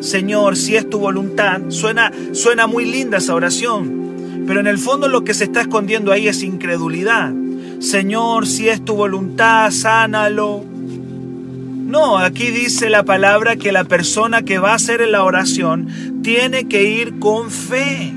Señor, 0.00 0.56
si 0.56 0.74
es 0.74 0.90
tu 0.90 0.98
voluntad, 0.98 1.60
suena, 1.68 2.10
suena 2.32 2.66
muy 2.66 2.84
linda 2.84 3.18
esa 3.18 3.36
oración, 3.36 4.11
pero 4.46 4.60
en 4.60 4.66
el 4.66 4.78
fondo 4.78 5.08
lo 5.08 5.24
que 5.24 5.34
se 5.34 5.44
está 5.44 5.62
escondiendo 5.62 6.12
ahí 6.12 6.28
es 6.28 6.42
incredulidad. 6.42 7.32
Señor, 7.80 8.46
si 8.46 8.68
es 8.68 8.84
tu 8.84 8.94
voluntad, 8.94 9.70
sánalo. 9.70 10.64
No, 10.64 12.18
aquí 12.18 12.50
dice 12.50 12.88
la 12.88 13.02
palabra 13.02 13.56
que 13.56 13.72
la 13.72 13.84
persona 13.84 14.42
que 14.42 14.58
va 14.58 14.72
a 14.72 14.76
hacer 14.76 15.06
la 15.08 15.24
oración 15.24 16.20
tiene 16.22 16.68
que 16.68 16.84
ir 16.84 17.18
con 17.18 17.50
fe. 17.50 18.12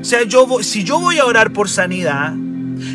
O 0.00 0.04
sea, 0.04 0.22
yo 0.22 0.46
si 0.62 0.84
yo 0.84 1.00
voy 1.00 1.18
a 1.18 1.24
orar 1.24 1.52
por 1.52 1.68
sanidad, 1.68 2.34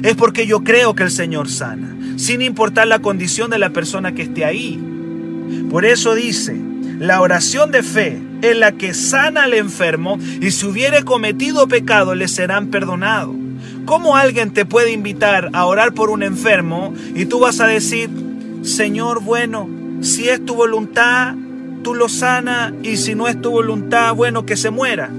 es 0.03 0.15
porque 0.15 0.47
yo 0.47 0.63
creo 0.63 0.95
que 0.95 1.03
el 1.03 1.11
Señor 1.11 1.49
sana, 1.49 1.95
sin 2.17 2.41
importar 2.41 2.87
la 2.87 2.99
condición 2.99 3.49
de 3.49 3.59
la 3.59 3.71
persona 3.71 4.13
que 4.13 4.21
esté 4.21 4.45
ahí. 4.45 4.79
Por 5.69 5.85
eso 5.85 6.15
dice, 6.15 6.55
la 6.99 7.19
oración 7.19 7.71
de 7.71 7.83
fe 7.83 8.21
es 8.43 8.57
la 8.57 8.73
que 8.73 8.93
sana 8.93 9.43
al 9.43 9.53
enfermo 9.53 10.19
y 10.41 10.51
si 10.51 10.65
hubiere 10.65 11.03
cometido 11.03 11.65
pecado 11.67 12.13
le 12.13 12.27
serán 12.27 12.67
perdonados. 12.67 13.35
¿Cómo 13.85 14.17
alguien 14.17 14.51
te 14.51 14.65
puede 14.65 14.91
invitar 14.91 15.49
a 15.53 15.65
orar 15.65 15.93
por 15.93 16.09
un 16.09 16.23
enfermo 16.23 16.93
y 17.15 17.25
tú 17.25 17.39
vas 17.39 17.61
a 17.61 17.67
decir, 17.67 18.09
Señor, 18.63 19.23
bueno, 19.23 19.69
si 20.01 20.27
es 20.27 20.43
tu 20.45 20.55
voluntad, 20.55 21.35
tú 21.83 21.95
lo 21.95 22.09
sana 22.09 22.73
y 22.83 22.97
si 22.97 23.15
no 23.15 23.29
es 23.29 23.41
tu 23.41 23.49
voluntad, 23.49 24.13
bueno, 24.13 24.45
que 24.45 24.57
se 24.57 24.71
muera. 24.71 25.09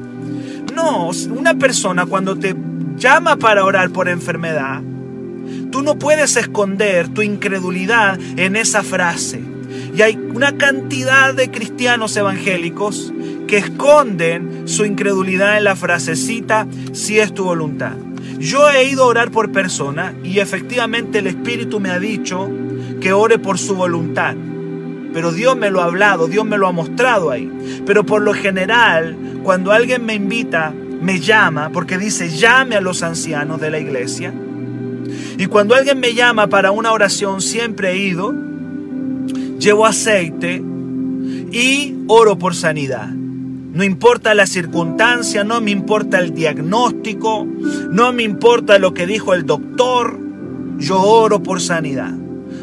No, 0.74 1.10
una 1.30 1.54
persona 1.54 2.04
cuando 2.04 2.36
te 2.36 2.54
llama 2.96 3.36
para 3.36 3.64
orar 3.64 3.88
por 3.88 4.08
enfermedad, 4.08 4.82
tú 5.70 5.80
no 5.80 5.98
puedes 5.98 6.36
esconder 6.36 7.08
tu 7.08 7.22
incredulidad 7.22 8.18
en 8.36 8.56
esa 8.56 8.82
frase. 8.82 9.53
Y 9.94 10.02
hay 10.02 10.16
una 10.16 10.56
cantidad 10.56 11.34
de 11.34 11.50
cristianos 11.50 12.16
evangélicos 12.16 13.12
que 13.46 13.58
esconden 13.58 14.66
su 14.66 14.84
incredulidad 14.84 15.58
en 15.58 15.64
la 15.64 15.76
frasecita, 15.76 16.66
si 16.92 17.18
es 17.18 17.32
tu 17.34 17.44
voluntad. 17.44 17.96
Yo 18.38 18.68
he 18.70 18.84
ido 18.84 19.04
a 19.04 19.08
orar 19.08 19.30
por 19.30 19.52
personas 19.52 20.14
y 20.24 20.40
efectivamente 20.40 21.18
el 21.18 21.26
Espíritu 21.26 21.80
me 21.80 21.90
ha 21.90 21.98
dicho 21.98 22.50
que 23.00 23.12
ore 23.12 23.38
por 23.38 23.58
su 23.58 23.74
voluntad 23.74 24.34
pero 25.14 25.30
Dios 25.30 25.56
me 25.56 25.70
lo 25.70 25.80
ha 25.80 25.84
hablado, 25.84 26.26
Dios 26.26 26.44
me 26.44 26.58
lo 26.58 26.66
ha 26.66 26.72
mostrado 26.72 27.30
ahí. 27.30 27.48
Pero 27.86 28.04
por 28.04 28.20
lo 28.20 28.34
general, 28.34 29.16
cuando 29.44 29.70
alguien 29.70 30.04
me 30.04 30.14
invita, 30.14 30.74
me 31.00 31.20
llama, 31.20 31.70
porque 31.72 31.98
dice, 31.98 32.28
llame 32.28 32.74
a 32.74 32.80
los 32.80 33.04
ancianos 33.04 33.60
de 33.60 33.70
la 33.70 33.78
iglesia. 33.78 34.34
Y 35.38 35.46
cuando 35.46 35.76
alguien 35.76 36.00
me 36.00 36.14
llama 36.14 36.48
para 36.48 36.72
una 36.72 36.90
oración, 36.90 37.40
siempre 37.40 37.92
he 37.92 37.98
ido, 37.98 38.34
llevo 39.64 39.86
aceite 39.86 40.62
y 41.50 41.94
oro 42.06 42.38
por 42.38 42.54
sanidad. 42.54 43.08
No 43.08 43.82
importa 43.82 44.34
la 44.34 44.46
circunstancia, 44.46 45.42
no 45.42 45.60
me 45.62 45.70
importa 45.70 46.18
el 46.18 46.34
diagnóstico, 46.34 47.46
no 47.90 48.12
me 48.12 48.22
importa 48.22 48.78
lo 48.78 48.92
que 48.92 49.06
dijo 49.06 49.32
el 49.32 49.46
doctor, 49.46 50.20
yo 50.78 51.00
oro 51.00 51.42
por 51.42 51.62
sanidad, 51.62 52.14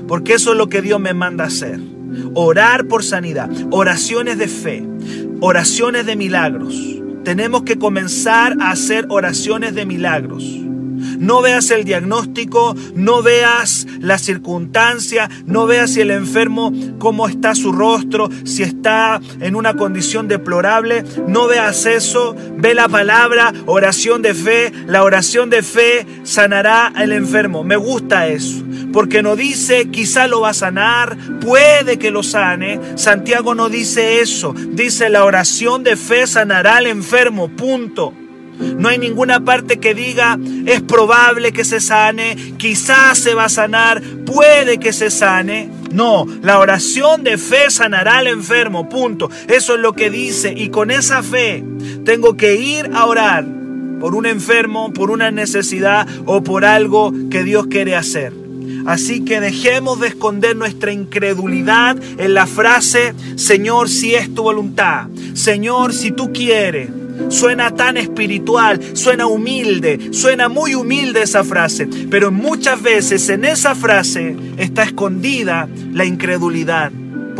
porque 0.08 0.36
eso 0.36 0.52
es 0.52 0.58
lo 0.58 0.70
que 0.70 0.82
Dios 0.82 1.00
me 1.00 1.14
manda 1.14 1.46
hacer 1.46 1.80
orar 2.34 2.86
por 2.86 3.04
sanidad, 3.04 3.50
oraciones 3.72 4.38
de 4.38 4.48
fe, 4.48 4.86
oraciones 5.40 6.06
de 6.06 6.16
milagros. 6.16 6.76
Tenemos 7.24 7.64
que 7.64 7.78
comenzar 7.78 8.58
a 8.60 8.72
hacer 8.72 9.06
oraciones 9.10 9.76
de 9.76 9.86
milagros. 9.86 10.44
No 11.22 11.44
veas 11.44 11.70
el 11.70 11.84
diagnóstico, 11.84 12.76
no 12.96 13.22
veas 13.22 13.86
la 14.00 14.18
circunstancia, 14.18 15.30
no 15.46 15.68
veas 15.68 15.92
si 15.92 16.02
el 16.02 16.10
enfermo, 16.10 16.74
cómo 16.98 17.28
está 17.28 17.54
su 17.54 17.72
rostro, 17.72 18.28
si 18.44 18.64
está 18.64 19.22
en 19.40 19.56
una 19.56 19.76
condición 19.76 20.28
deplorable. 20.28 21.04
No 21.28 21.46
veas 21.46 21.86
eso. 21.86 22.36
Ve 22.58 22.74
la 22.74 22.90
palabra, 22.90 23.54
oración 23.68 24.24
de 24.24 24.34
fe. 24.34 24.74
La 24.88 25.04
oración 25.04 25.52
de 25.52 25.62
fe 25.62 26.08
sanará 26.24 26.88
al 26.88 27.12
enfermo. 27.12 27.64
Me 27.64 27.76
gusta 27.76 28.28
eso. 28.28 28.64
Porque 28.92 29.22
no 29.22 29.36
dice 29.36 29.92
quizá 29.92 30.26
lo 30.26 30.42
va 30.42 30.50
a 30.50 30.54
sanar, 30.56 31.16
puede 31.40 32.00
que 32.00 32.10
lo 32.10 32.24
sane. 32.24 32.80
Santiago 32.96 33.54
no 33.54 33.70
dice 33.70 34.22
eso. 34.22 34.56
Dice 34.58 35.10
la 35.10 35.24
oración 35.24 35.84
de 35.84 35.98
fe 35.98 36.26
sanará 36.26 36.78
al 36.78 36.88
enfermo. 36.88 37.48
Punto. 37.50 38.16
No 38.62 38.90
hay 38.90 38.98
ninguna 38.98 39.44
parte 39.44 39.80
que 39.80 39.94
diga 39.94 40.38
es 40.66 40.82
probable 40.82 41.52
que 41.52 41.66
se 41.66 41.80
sane, 41.80 42.56
quizás 42.58 43.18
se 43.18 43.34
va 43.34 43.46
a 43.46 43.50
sanar, 43.50 44.02
puede 44.26 44.78
que 44.78 44.94
se 44.94 45.10
sane. 45.10 45.70
No, 45.92 46.26
la 46.42 46.60
oración 46.60 47.24
de 47.24 47.38
fe 47.38 47.70
sanará 47.70 48.20
al 48.20 48.28
enfermo, 48.28 48.88
punto. 48.88 49.30
Eso 49.48 49.76
es 49.76 49.80
lo 49.80 49.94
que 49.94 50.10
dice 50.10 50.54
y 50.56 50.70
con 50.70 50.92
esa 50.92 51.22
fe 51.22 51.64
tengo 52.06 52.38
que 52.38 52.56
ir 52.56 52.92
a 52.94 53.06
orar 53.06 53.46
por 54.00 54.16
un 54.16 54.26
enfermo, 54.26 54.92
por 54.94 55.12
una 55.12 55.32
necesidad 55.32 56.08
o 56.26 56.44
por 56.44 56.66
algo 56.66 57.14
que 57.30 57.44
Dios 57.44 57.68
quiere 57.68 57.96
hacer. 57.96 58.34
Así 58.86 59.24
que 59.24 59.40
dejemos 59.40 60.00
de 60.00 60.08
esconder 60.08 60.56
nuestra 60.56 60.92
incredulidad 60.92 61.98
en 62.18 62.34
la 62.34 62.48
frase, 62.48 63.14
Señor, 63.36 63.90
si 63.90 64.16
es 64.16 64.34
tu 64.34 64.44
voluntad, 64.44 65.08
Señor, 65.34 65.94
si 65.94 66.12
tú 66.12 66.34
quieres. 66.34 66.90
Suena 67.30 67.72
tan 67.72 67.98
espiritual, 67.98 68.80
suena 68.94 69.28
humilde, 69.28 70.10
suena 70.12 70.50
muy 70.50 70.76
humilde 70.76 71.24
esa 71.24 71.44
frase, 71.44 71.88
pero 72.10 72.32
muchas 72.32 72.82
veces 72.82 73.30
en 73.30 73.46
esa 73.46 73.76
frase 73.76 74.36
está 74.58 74.84
escondida 74.84 75.68
la 75.94 76.06
incredulidad. 76.06 76.92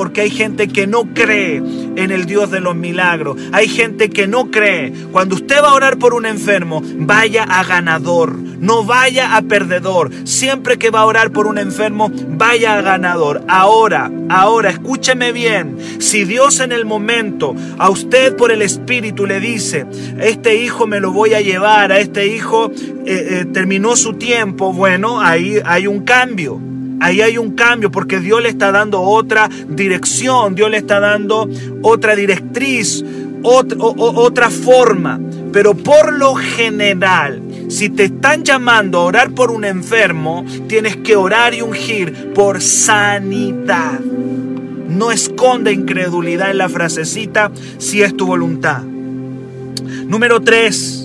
Porque 0.02 0.22
hay 0.22 0.32
gente 0.32 0.68
que 0.68 0.88
no 0.88 1.14
cree 1.14 1.58
en 1.58 2.10
el 2.10 2.26
Dios 2.26 2.50
de 2.50 2.60
los 2.60 2.76
milagros. 2.76 3.38
Hay 3.52 3.68
gente 3.68 4.10
que 4.10 4.26
no 4.26 4.50
cree. 4.50 4.92
Cuando 5.12 5.36
usted 5.36 5.58
va 5.62 5.70
a 5.70 5.76
orar 5.76 6.00
por 6.00 6.16
un 6.16 6.26
enfermo, 6.26 6.82
vaya 6.84 7.44
a 7.44 7.64
ganador, 7.64 8.36
no 8.36 8.84
vaya 8.84 9.36
a 9.36 9.44
perdedor. 9.44 10.10
Siempre 10.24 10.80
que 10.80 10.90
va 10.90 11.02
a 11.02 11.06
orar 11.06 11.30
por 11.30 11.46
un 11.46 11.60
enfermo, 11.60 12.12
vaya 12.30 12.80
a 12.80 12.82
ganador. 12.82 13.44
Ahora, 13.48 14.12
ahora, 14.30 14.72
escúcheme 14.72 15.34
bien. 15.34 15.78
Si 16.00 16.24
Dios 16.24 16.62
en 16.62 16.72
el 16.72 16.86
momento 16.86 17.56
a 17.78 17.92
usted 17.92 18.36
por 18.36 18.52
el 18.52 18.64
Espíritu 18.64 19.28
le 19.28 19.40
dice, 19.40 19.86
este 20.20 20.56
hijo 20.56 20.88
me 20.88 21.00
lo 21.00 21.12
voy 21.12 21.36
a 21.36 21.42
llevar, 21.42 21.92
a 21.92 22.00
este 22.00 22.26
hijo 22.26 22.72
eh, 22.72 23.04
eh, 23.06 23.46
terminó 23.54 23.96
su 23.96 24.14
tiempo, 24.14 24.74
bueno, 24.74 25.22
ahí 25.22 25.60
hay 25.64 25.86
un 25.86 26.04
cambio. 26.06 26.71
Ahí 27.02 27.20
hay 27.22 27.40
un 27.40 27.56
cambio 27.56 27.90
porque 27.90 28.20
Dios 28.20 28.44
le 28.44 28.50
está 28.50 28.72
dando 28.72 29.02
otra 29.02 29.50
dirección, 29.68 30.54
Dios 30.54 30.70
le 30.70 30.78
está 30.78 31.00
dando 31.00 31.50
otra 31.82 32.16
directriz, 32.16 33.04
otra, 33.42 34.52
forma. 34.52 35.20
Pero 35.52 35.74
por 35.74 36.14
lo 36.14 36.36
general, 36.36 37.42
si 37.70 37.90
te 37.90 38.04
están 38.04 38.44
llamando 38.44 39.00
a 39.00 39.06
orar 39.06 39.32
por 39.32 39.50
un 39.50 39.66
enfermo, 39.66 40.46
tienes 40.68 40.96
que 40.98 41.16
orar 41.16 41.56
y 41.56 41.64
ungir 41.64 42.34
por 42.36 42.62
sanidad. 42.62 44.00
No 44.00 45.12
esconde 45.12 45.74
incredulidad 45.74 46.52
en 46.52 46.60
la 46.60 46.70
frasecita 46.70 47.52
si 47.80 48.04
es 48.04 48.16
tu 48.16 48.28
voluntad. 48.28 48.84
Número 48.84 50.40
3. 50.40 51.01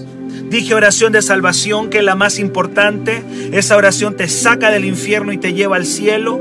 Dije 0.49 0.75
oración 0.75 1.13
de 1.13 1.23
salvación, 1.23 1.91
que 1.91 1.99
es 1.99 2.05
la 2.05 2.15
más 2.15 2.39
importante. 2.39 3.23
Esa 3.53 3.77
oración 3.77 4.17
te 4.17 4.29
saca 4.29 4.71
del 4.71 4.85
infierno 4.85 5.33
y 5.33 5.39
te 5.39 5.55
lleva 5.55 5.77
al 5.77 5.87
cielo. 5.87 6.41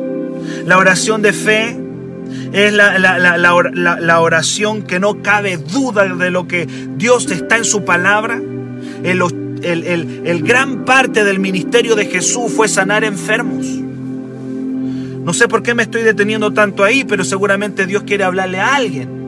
La 0.65 0.77
oración 0.77 1.21
de 1.21 1.33
fe 1.33 1.77
es 2.53 2.73
la, 2.73 4.19
oración 4.21 4.83
que 4.83 4.99
no 4.99 5.21
cabe 5.21 5.57
duda 5.57 6.05
de 6.05 6.31
lo 6.31 6.47
que 6.47 6.67
Dios 6.97 7.29
está 7.31 7.57
en 7.57 7.65
su 7.65 7.83
palabra. 7.83 8.39
El, 9.03 9.21
el 9.63 10.43
gran 10.43 10.85
parte 10.85 11.23
del 11.23 11.39
ministerio 11.39 11.95
de 11.95 12.05
Jesús 12.05 12.51
fue 12.51 12.67
sanar 12.67 13.03
enfermos. 13.03 13.65
No 15.25 15.33
sé 15.33 15.47
por 15.47 15.63
qué 15.63 15.73
me 15.73 15.81
estoy 15.81 16.03
deteniendo 16.03 16.53
tanto 16.53 16.83
ahí, 16.83 17.03
pero 17.03 17.23
seguramente 17.23 17.87
Dios 17.87 18.03
quiere 18.03 18.23
hablarle 18.23 18.59
a 18.59 18.75
alguien. 18.75 19.24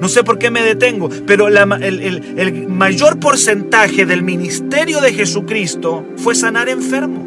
No 0.00 0.08
sé 0.08 0.24
por 0.24 0.38
qué 0.38 0.50
me 0.50 0.62
detengo, 0.62 1.08
pero 1.26 1.48
el, 1.48 2.68
mayor 2.68 3.18
porcentaje 3.18 4.06
del 4.06 4.22
ministerio 4.22 5.00
de 5.00 5.12
Jesucristo 5.12 6.04
fue 6.16 6.34
sanar 6.34 6.68
enfermo. 6.68 7.26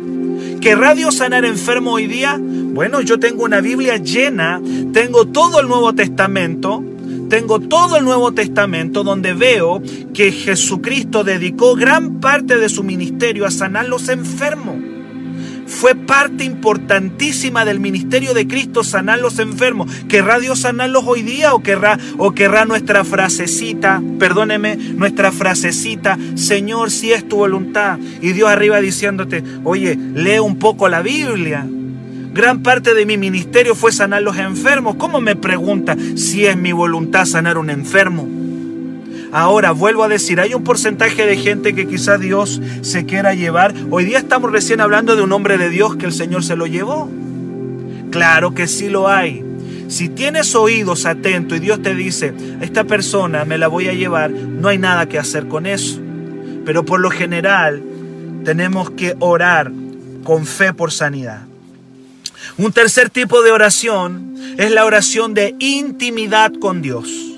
¿Querrá 0.61 0.95
Dios 0.95 1.15
sanar 1.17 1.45
enfermo 1.45 1.93
hoy 1.93 2.07
día? 2.07 2.39
Bueno, 2.39 3.01
yo 3.01 3.19
tengo 3.19 3.43
una 3.43 3.61
Biblia 3.61 3.97
llena, 3.97 4.61
tengo 4.93 5.25
todo 5.25 5.59
el 5.59 5.67
Nuevo 5.67 5.93
Testamento, 5.93 6.83
tengo 7.29 7.59
todo 7.59 7.97
el 7.97 8.05
Nuevo 8.05 8.31
Testamento 8.31 9.03
donde 9.03 9.33
veo 9.33 9.81
que 10.13 10.31
Jesucristo 10.31 11.23
dedicó 11.23 11.75
gran 11.75 12.19
parte 12.19 12.57
de 12.57 12.69
su 12.69 12.83
ministerio 12.83 13.45
a 13.45 13.51
sanar 13.51 13.87
los 13.87 14.09
enfermos 14.09 14.92
fue 15.67 15.95
parte 15.95 16.43
importantísima 16.43 17.65
del 17.65 17.79
ministerio 17.79 18.33
de 18.33 18.47
Cristo 18.47 18.83
sanar 18.83 19.19
los 19.19 19.39
enfermos. 19.39 19.91
¿Querrá 20.07 20.39
Dios 20.39 20.59
sanarlos 20.59 21.03
hoy 21.05 21.21
día 21.21 21.53
o 21.53 21.63
querrá, 21.63 21.97
o 22.17 22.33
querrá 22.33 22.65
nuestra 22.65 23.03
frasecita, 23.03 24.01
perdóneme, 24.19 24.75
nuestra 24.75 25.31
frasecita, 25.31 26.17
Señor, 26.35 26.91
si 26.91 27.13
es 27.13 27.27
tu 27.27 27.37
voluntad? 27.37 27.99
Y 28.21 28.33
Dios 28.33 28.49
arriba 28.49 28.79
diciéndote, 28.81 29.43
oye, 29.63 29.95
lee 29.95 30.39
un 30.39 30.57
poco 30.57 30.89
la 30.89 31.01
Biblia. 31.01 31.65
Gran 32.33 32.63
parte 32.63 32.93
de 32.95 33.05
mi 33.05 33.17
ministerio 33.17 33.75
fue 33.75 33.91
sanar 33.91 34.23
los 34.23 34.37
enfermos. 34.37 34.95
¿Cómo 34.95 35.21
me 35.21 35.35
pregunta 35.35 35.95
si 36.15 36.45
es 36.45 36.57
mi 36.57 36.71
voluntad 36.71 37.25
sanar 37.25 37.57
un 37.57 37.69
enfermo? 37.69 38.42
Ahora, 39.33 39.71
vuelvo 39.71 40.03
a 40.03 40.07
decir, 40.07 40.39
hay 40.39 40.53
un 40.53 40.63
porcentaje 40.63 41.25
de 41.25 41.35
gente 41.37 41.73
que 41.73 41.87
quizá 41.87 42.19
Dios 42.19 42.61
se 42.81 43.07
quiera 43.07 43.33
llevar. 43.33 43.73
Hoy 43.89 44.05
día 44.05 44.19
estamos 44.19 44.51
recién 44.51 44.79
hablando 44.79 45.15
de 45.15 45.23
un 45.23 45.31
hombre 45.31 45.57
de 45.57 45.71
Dios 45.71 45.95
que 45.95 46.05
el 46.05 46.13
Señor 46.13 46.43
se 46.43 46.55
lo 46.55 46.67
llevó. 46.67 47.09
Claro 48.11 48.53
que 48.53 48.67
sí 48.67 48.89
lo 48.89 49.07
hay. 49.07 49.43
Si 49.87 50.07
tienes 50.07 50.53
oídos 50.53 51.07
atentos 51.07 51.57
y 51.57 51.61
Dios 51.61 51.81
te 51.81 51.95
dice, 51.95 52.31
esta 52.61 52.83
persona 52.83 53.43
me 53.43 53.57
la 53.57 53.67
voy 53.67 53.87
a 53.87 53.93
llevar, 53.93 54.29
no 54.29 54.67
hay 54.67 54.77
nada 54.77 55.09
que 55.09 55.17
hacer 55.17 55.47
con 55.47 55.65
eso. 55.65 55.99
Pero 56.63 56.85
por 56.85 56.99
lo 56.99 57.09
general 57.09 57.81
tenemos 58.45 58.91
que 58.91 59.15
orar 59.17 59.71
con 60.23 60.45
fe 60.45 60.73
por 60.73 60.91
sanidad. 60.91 61.41
Un 62.59 62.71
tercer 62.71 63.09
tipo 63.09 63.41
de 63.41 63.51
oración 63.51 64.35
es 64.59 64.69
la 64.69 64.85
oración 64.85 65.33
de 65.33 65.55
intimidad 65.57 66.53
con 66.53 66.83
Dios. 66.83 67.32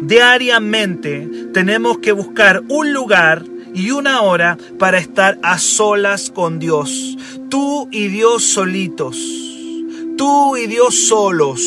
Diariamente 0.00 1.28
tenemos 1.52 1.98
que 1.98 2.12
buscar 2.12 2.62
un 2.68 2.92
lugar 2.92 3.44
y 3.74 3.90
una 3.90 4.22
hora 4.22 4.56
para 4.78 4.98
estar 4.98 5.38
a 5.42 5.58
solas 5.58 6.30
con 6.30 6.58
Dios. 6.58 7.18
Tú 7.48 7.88
y 7.90 8.08
Dios 8.08 8.44
solitos. 8.44 9.16
Tú 10.16 10.56
y 10.56 10.66
Dios 10.66 10.94
solos. 11.08 11.62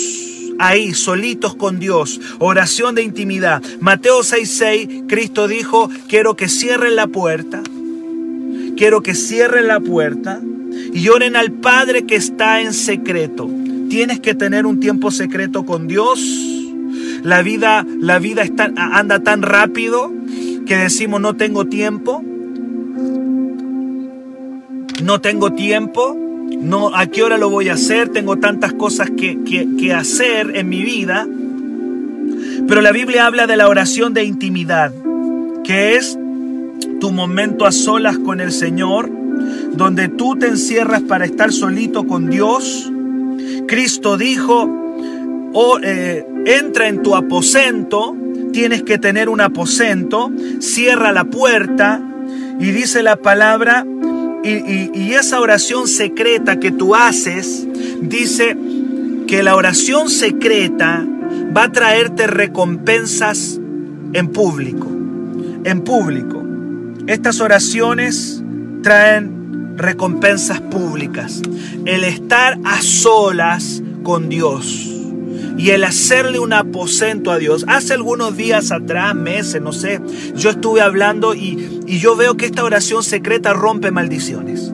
Ahí, 0.60 0.94
solitos 0.94 1.56
con 1.56 1.80
Dios. 1.80 2.20
Oración 2.40 2.96
de 2.96 3.04
intimidad. 3.04 3.64
Mateo 3.80 4.22
6:6, 4.22 5.06
Cristo 5.08 5.48
dijo, 5.48 5.90
quiero 6.08 6.36
que 6.36 6.50
cierren 6.50 6.96
la 6.96 7.08
puerta. 7.08 7.62
Quiero 8.76 9.02
que 9.02 9.14
cierren 9.14 9.68
la 9.68 9.80
puerta 9.80 10.42
y 10.94 11.10
oren 11.10 11.36
al 11.36 11.52
Padre 11.52 12.06
que 12.06 12.16
está 12.16 12.62
en 12.62 12.74
secreto. 12.74 13.50
Tienes 13.90 14.20
que 14.20 14.36
tener 14.36 14.66
un 14.66 14.80
tiempo 14.80 15.12
secreto 15.12 15.66
con 15.66 15.88
Dios 15.88 16.20
la 17.24 17.42
vida, 17.42 17.86
la 18.00 18.20
vida 18.20 18.44
está, 18.44 18.72
anda 18.76 19.20
tan 19.20 19.42
rápido 19.42 20.12
que 20.66 20.78
decimos 20.78 21.22
no 21.22 21.36
tengo 21.36 21.66
tiempo. 21.66 22.24
No 25.04 25.22
tengo 25.22 25.54
tiempo. 25.54 26.18
No, 26.62 26.94
¿A 26.96 27.08
qué 27.08 27.24
hora 27.24 27.38
lo 27.38 27.50
voy 27.50 27.70
a 27.70 27.74
hacer? 27.74 28.10
Tengo 28.10 28.38
tantas 28.38 28.74
cosas 28.74 29.10
que, 29.12 29.38
que 29.44 29.94
hacer 29.94 30.56
en 30.56 30.70
mi 30.70 30.84
vida. 30.84 31.28
Pero 32.68 32.82
la 32.82 32.92
Biblia 32.92 33.26
habla 33.26 33.48
de 33.48 33.58
la 33.58 33.68
oración 33.68 34.14
de 34.14 34.24
intimidad, 34.26 34.94
que 35.64 35.96
es 35.96 36.18
tu 37.00 37.12
momento 37.12 37.66
a 37.66 37.72
solas 37.72 38.20
con 38.20 38.42
el 38.42 38.52
Señor, 38.52 39.10
donde 39.74 40.08
tú 40.08 40.36
te 40.36 40.48
encierras 40.48 41.02
para 41.02 41.26
estar 41.26 41.52
solito 41.52 42.06
con 42.06 42.30
Dios. 42.30 42.92
Cristo 43.68 44.18
dijo, 44.18 44.70
o 45.54 45.80
eh, 45.82 46.26
entra 46.46 46.88
en 46.88 47.02
tu 47.02 47.16
aposento, 47.16 48.16
tienes 48.52 48.84
que 48.84 48.98
tener 48.98 49.30
un 49.30 49.42
aposento, 49.42 50.32
cierra 50.60 51.12
la 51.12 51.26
puerta 51.26 52.02
y 52.60 52.72
dice 52.72 53.04
la 53.04 53.18
palabra, 53.18 53.86
y, 54.44 55.14
esa 55.14 55.42
oración 55.42 55.88
secreta 55.88 56.60
que 56.60 56.72
tú 56.72 56.96
haces, 56.96 57.68
dice 58.02 58.58
que 59.28 59.44
la 59.44 59.56
oración 59.56 60.10
secreta 60.10 61.06
va 61.56 61.64
a 61.64 61.72
traerte 61.72 62.26
recompensas 62.26 63.60
en 64.14 64.28
público, 64.30 64.88
en 65.64 65.82
público. 65.82 66.44
Estas 67.08 67.42
oraciones 67.42 68.42
traen 68.82 69.78
recompensas 69.78 70.62
públicas. 70.62 71.42
El 71.86 72.04
estar 72.04 72.58
a 72.64 72.82
solas 72.82 73.82
con 74.04 74.30
Dios 74.30 74.99
y 75.58 75.72
el 75.72 75.84
hacerle 75.84 76.40
un 76.40 76.54
aposento 76.54 77.32
a 77.32 77.38
Dios. 77.38 77.66
Hace 77.68 77.94
algunos 77.94 78.38
días 78.38 78.72
atrás, 78.72 79.16
meses, 79.16 79.62
no 79.62 79.74
sé, 79.74 80.00
yo 80.36 80.52
estuve 80.52 80.82
hablando 80.82 81.34
y, 81.34 81.82
y 81.86 82.00
yo 82.00 82.16
veo 82.16 82.38
que 82.38 82.46
esta 82.46 82.64
oración 82.64 83.04
secreta 83.04 83.54
rompe 83.54 83.92
maldiciones. 83.92 84.72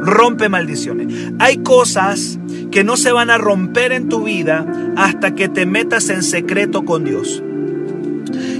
Rompe 0.00 0.48
maldiciones. 0.48 1.32
Hay 1.38 1.58
cosas 1.58 2.38
que 2.70 2.84
no 2.84 2.96
se 2.96 3.12
van 3.12 3.30
a 3.30 3.38
romper 3.38 3.92
en 3.92 4.08
tu 4.08 4.24
vida 4.24 4.66
hasta 4.96 5.34
que 5.34 5.48
te 5.48 5.66
metas 5.66 6.08
en 6.08 6.22
secreto 6.22 6.84
con 6.84 7.04
Dios. 7.04 7.42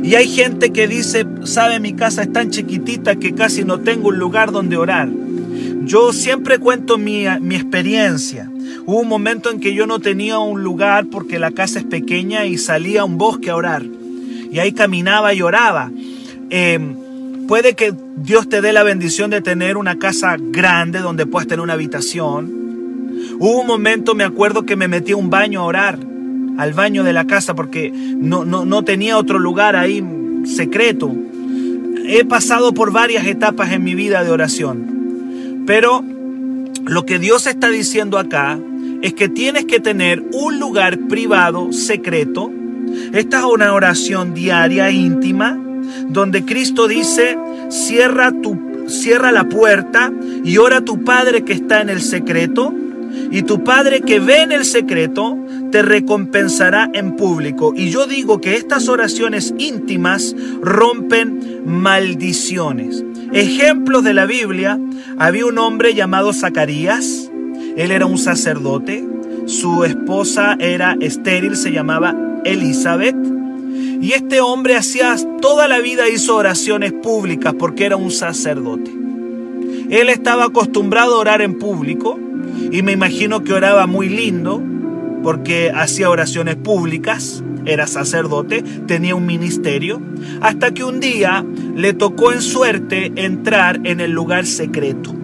Y 0.02 0.14
hay 0.14 0.28
gente 0.28 0.70
que 0.70 0.88
dice, 0.88 1.26
sabe, 1.44 1.80
mi 1.80 1.92
casa 1.92 2.22
es 2.22 2.32
tan 2.32 2.50
chiquitita 2.50 3.16
que 3.16 3.34
casi 3.34 3.64
no 3.64 3.80
tengo 3.80 4.08
un 4.08 4.18
lugar 4.18 4.52
donde 4.52 4.76
orar. 4.76 5.08
Yo 5.84 6.12
siempre 6.12 6.58
cuento 6.58 6.98
mi, 6.98 7.24
mi 7.40 7.56
experiencia. 7.56 8.50
Hubo 8.86 9.00
un 9.00 9.08
momento 9.08 9.50
en 9.50 9.60
que 9.60 9.74
yo 9.74 9.86
no 9.86 10.00
tenía 10.00 10.38
un 10.38 10.62
lugar 10.62 11.06
porque 11.06 11.38
la 11.38 11.50
casa 11.50 11.78
es 11.78 11.84
pequeña 11.84 12.46
y 12.46 12.58
salía 12.58 13.02
a 13.02 13.04
un 13.04 13.18
bosque 13.18 13.50
a 13.50 13.56
orar. 13.56 13.84
Y 14.50 14.58
ahí 14.58 14.72
caminaba 14.72 15.34
y 15.34 15.42
oraba. 15.42 15.90
Em, 16.50 16.96
puede 17.46 17.74
que 17.74 17.92
Dios 18.16 18.48
te 18.48 18.60
dé 18.60 18.72
la 18.72 18.82
bendición 18.82 19.30
de 19.30 19.42
tener 19.42 19.76
una 19.76 19.98
casa 19.98 20.36
grande 20.38 21.00
donde 21.00 21.26
puedas 21.26 21.46
tener 21.46 21.60
una 21.60 21.74
habitación. 21.74 22.50
Hubo 23.38 23.60
un 23.60 23.66
momento, 23.66 24.14
me 24.14 24.24
acuerdo 24.24 24.64
que 24.64 24.76
me 24.76 24.88
metí 24.88 25.12
a 25.12 25.16
un 25.16 25.30
baño 25.30 25.60
a 25.60 25.64
orar, 25.64 25.98
al 26.56 26.72
baño 26.72 27.04
de 27.04 27.12
la 27.12 27.26
casa, 27.26 27.54
porque 27.54 27.92
no, 27.92 28.44
no, 28.44 28.64
no 28.64 28.84
tenía 28.84 29.18
otro 29.18 29.38
lugar 29.38 29.76
ahí 29.76 30.02
secreto. 30.44 31.14
He 32.06 32.24
pasado 32.24 32.72
por 32.72 32.90
varias 32.90 33.26
etapas 33.26 33.70
en 33.72 33.84
mi 33.84 33.94
vida 33.94 34.24
de 34.24 34.30
oración. 34.30 35.64
Pero 35.66 36.02
lo 36.88 37.04
que 37.04 37.18
Dios 37.18 37.46
está 37.46 37.68
diciendo 37.68 38.18
acá 38.18 38.58
es 39.02 39.12
que 39.12 39.28
tienes 39.28 39.66
que 39.66 39.78
tener 39.78 40.24
un 40.32 40.58
lugar 40.58 40.98
privado, 41.08 41.72
secreto. 41.72 42.50
Esta 43.12 43.40
es 43.40 43.44
una 43.44 43.74
oración 43.74 44.32
diaria, 44.32 44.90
íntima, 44.90 45.58
donde 46.08 46.44
Cristo 46.44 46.88
dice, 46.88 47.38
cierra, 47.68 48.32
tu, 48.32 48.58
cierra 48.88 49.32
la 49.32 49.48
puerta 49.48 50.10
y 50.42 50.56
ora 50.56 50.78
a 50.78 50.84
tu 50.84 51.04
Padre 51.04 51.44
que 51.44 51.52
está 51.52 51.82
en 51.82 51.90
el 51.90 52.00
secreto. 52.00 52.74
Y 53.30 53.42
tu 53.42 53.62
Padre 53.64 54.00
que 54.00 54.20
ve 54.20 54.40
en 54.40 54.52
el 54.52 54.64
secreto 54.64 55.36
te 55.70 55.82
recompensará 55.82 56.90
en 56.94 57.16
público. 57.16 57.74
Y 57.76 57.90
yo 57.90 58.06
digo 58.06 58.40
que 58.40 58.56
estas 58.56 58.88
oraciones 58.88 59.54
íntimas 59.58 60.34
rompen 60.62 61.62
maldiciones. 61.66 63.04
Ejemplos 63.32 64.04
de 64.04 64.14
la 64.14 64.26
Biblia, 64.26 64.78
había 65.18 65.46
un 65.46 65.58
hombre 65.58 65.94
llamado 65.94 66.32
Zacarías, 66.32 67.30
él 67.76 67.90
era 67.90 68.06
un 68.06 68.18
sacerdote, 68.18 69.06
su 69.46 69.84
esposa 69.84 70.56
era 70.58 70.96
estéril, 71.00 71.56
se 71.56 71.72
llamaba 71.72 72.14
Elizabeth, 72.44 73.16
y 74.00 74.12
este 74.12 74.40
hombre 74.40 74.76
hacía 74.76 75.16
toda 75.40 75.68
la 75.68 75.80
vida 75.80 76.08
hizo 76.08 76.36
oraciones 76.36 76.92
públicas 76.92 77.54
porque 77.58 77.84
era 77.84 77.96
un 77.96 78.10
sacerdote. 78.10 78.90
Él 79.90 80.08
estaba 80.08 80.44
acostumbrado 80.44 81.14
a 81.14 81.18
orar 81.18 81.42
en 81.42 81.58
público 81.58 82.18
y 82.70 82.82
me 82.82 82.92
imagino 82.92 83.42
que 83.42 83.54
oraba 83.54 83.86
muy 83.86 84.08
lindo 84.08 84.62
porque 85.28 85.70
hacía 85.74 86.08
oraciones 86.08 86.56
públicas, 86.56 87.44
era 87.66 87.86
sacerdote, 87.86 88.62
tenía 88.86 89.14
un 89.14 89.26
ministerio, 89.26 90.00
hasta 90.40 90.72
que 90.72 90.84
un 90.84 91.00
día 91.00 91.44
le 91.76 91.92
tocó 91.92 92.32
en 92.32 92.40
suerte 92.40 93.12
entrar 93.14 93.78
en 93.84 94.00
el 94.00 94.10
lugar 94.10 94.46
secreto, 94.46 95.14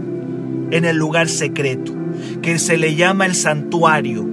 en 0.71 0.85
el 0.85 0.99
lugar 0.99 1.31
secreto, 1.31 1.95
que 2.43 2.59
se 2.59 2.77
le 2.77 2.97
llama 2.97 3.25
el 3.25 3.35
santuario. 3.35 4.29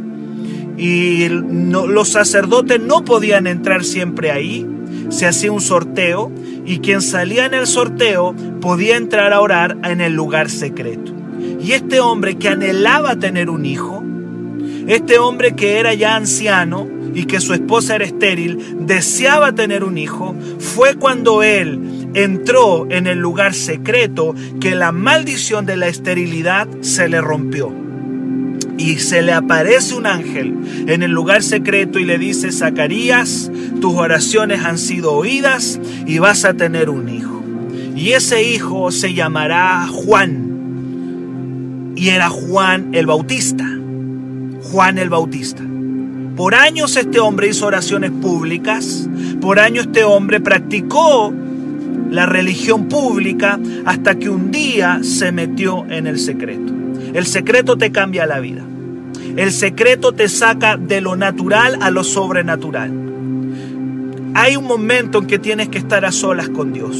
Y 0.75 1.29
los 1.29 2.09
sacerdotes 2.09 2.81
no 2.81 3.05
podían 3.05 3.47
entrar 3.47 3.85
siempre 3.85 4.29
ahí, 4.29 4.67
se 5.07 5.25
hacía 5.25 5.53
un 5.53 5.61
sorteo 5.61 6.33
y 6.65 6.79
quien 6.79 7.01
salía 7.01 7.45
en 7.45 7.53
el 7.53 7.65
sorteo 7.65 8.35
podía 8.59 8.97
entrar 8.97 9.31
a 9.31 9.39
orar 9.39 9.77
en 9.85 10.01
el 10.01 10.15
lugar 10.15 10.49
secreto. 10.49 11.13
Y 11.61 11.71
este 11.71 12.01
hombre 12.01 12.35
que 12.35 12.49
anhelaba 12.49 13.15
tener 13.15 13.49
un 13.49 13.65
hijo, 13.65 14.03
este 14.87 15.19
hombre 15.19 15.55
que 15.55 15.79
era 15.79 15.93
ya 15.93 16.15
anciano 16.15 16.87
y 17.13 17.25
que 17.25 17.39
su 17.39 17.53
esposa 17.53 17.95
era 17.95 18.05
estéril, 18.05 18.77
deseaba 18.81 19.53
tener 19.53 19.83
un 19.83 19.97
hijo, 19.97 20.35
fue 20.59 20.95
cuando 20.95 21.43
él 21.43 22.09
entró 22.13 22.87
en 22.89 23.07
el 23.07 23.19
lugar 23.19 23.53
secreto 23.53 24.35
que 24.59 24.75
la 24.75 24.91
maldición 24.91 25.65
de 25.65 25.77
la 25.77 25.87
esterilidad 25.87 26.67
se 26.81 27.09
le 27.09 27.21
rompió. 27.21 27.73
Y 28.77 28.97
se 28.97 29.21
le 29.21 29.33
aparece 29.33 29.93
un 29.93 30.07
ángel 30.07 30.55
en 30.87 31.03
el 31.03 31.11
lugar 31.11 31.43
secreto 31.43 31.99
y 31.99 32.05
le 32.05 32.17
dice, 32.17 32.51
Zacarías, 32.51 33.51
tus 33.79 33.93
oraciones 33.93 34.63
han 34.63 34.79
sido 34.79 35.13
oídas 35.13 35.79
y 36.07 36.17
vas 36.17 36.45
a 36.45 36.55
tener 36.55 36.89
un 36.89 37.07
hijo. 37.09 37.43
Y 37.95 38.13
ese 38.13 38.41
hijo 38.41 38.91
se 38.91 39.13
llamará 39.13 39.85
Juan. 39.87 41.93
Y 41.95 42.09
era 42.09 42.29
Juan 42.29 42.89
el 42.93 43.05
Bautista. 43.05 43.80
Juan 44.71 44.97
el 44.97 45.09
Bautista. 45.09 45.61
Por 46.37 46.55
años 46.55 46.95
este 46.95 47.19
hombre 47.19 47.49
hizo 47.49 47.65
oraciones 47.65 48.09
públicas, 48.09 49.09
por 49.41 49.59
años 49.59 49.87
este 49.87 50.05
hombre 50.05 50.39
practicó 50.39 51.33
la 52.09 52.25
religión 52.25 52.87
pública 52.87 53.59
hasta 53.83 54.15
que 54.15 54.29
un 54.29 54.49
día 54.49 55.01
se 55.03 55.33
metió 55.33 55.85
en 55.89 56.07
el 56.07 56.17
secreto. 56.17 56.71
El 57.13 57.25
secreto 57.25 57.77
te 57.77 57.91
cambia 57.91 58.25
la 58.25 58.39
vida. 58.39 58.63
El 59.35 59.51
secreto 59.51 60.13
te 60.13 60.29
saca 60.29 60.77
de 60.77 61.01
lo 61.01 61.17
natural 61.17 61.77
a 61.81 61.91
lo 61.91 62.05
sobrenatural. 62.05 62.91
Hay 64.35 64.55
un 64.55 64.63
momento 64.63 65.17
en 65.17 65.27
que 65.27 65.37
tienes 65.37 65.67
que 65.67 65.79
estar 65.79 66.05
a 66.05 66.13
solas 66.13 66.47
con 66.47 66.71
Dios. 66.71 66.95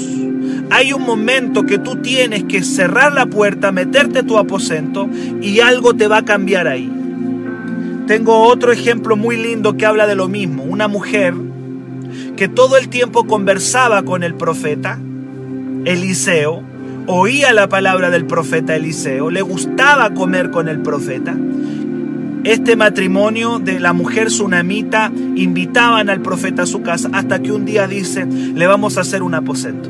Hay 0.72 0.92
un 0.92 1.04
momento 1.04 1.66
que 1.66 1.78
tú 1.78 1.96
tienes 2.02 2.44
que 2.44 2.64
cerrar 2.64 3.14
la 3.14 3.28
puerta, 3.28 3.72
meterte 3.72 4.20
a 4.20 4.24
tu 4.24 4.38
aposento 4.38 5.10
y 5.42 5.62
algo 5.62 5.94
te 5.94 6.10
va 6.10 6.18
a 6.18 6.26
cambiar 6.26 6.68
ahí. 6.68 6.98
Tengo 8.12 8.40
otro 8.40 8.74
ejemplo 8.74 9.16
muy 9.16 9.38
lindo 9.38 9.78
que 9.78 9.86
habla 9.86 10.06
de 10.06 10.16
lo 10.16 10.28
mismo. 10.28 10.64
Una 10.64 10.90
mujer 10.90 11.34
que 12.36 12.50
todo 12.50 12.76
el 12.76 12.90
tiempo 12.90 13.26
conversaba 13.26 14.04
con 14.04 14.22
el 14.24 14.36
profeta 14.36 15.00
Eliseo, 15.86 16.62
oía 17.08 17.54
la 17.54 17.70
palabra 17.70 18.10
del 18.10 18.26
profeta 18.26 18.76
Eliseo, 18.76 19.30
le 19.30 19.42
gustaba 19.42 20.14
comer 20.14 20.52
con 20.52 20.68
el 20.68 20.82
profeta. 20.82 21.38
Este 22.44 22.76
matrimonio 22.76 23.60
de 23.60 23.80
la 23.80 23.94
mujer 23.94 24.28
tsunamita 24.28 25.10
invitaban 25.38 26.10
al 26.10 26.22
profeta 26.22 26.64
a 26.64 26.66
su 26.66 26.82
casa 26.82 27.10
hasta 27.14 27.42
que 27.42 27.54
un 27.54 27.64
día 27.64 27.88
dice, 27.88 28.26
le 28.26 28.68
vamos 28.68 28.98
a 28.98 29.02
hacer 29.02 29.24
un 29.24 29.36
aposento, 29.36 29.90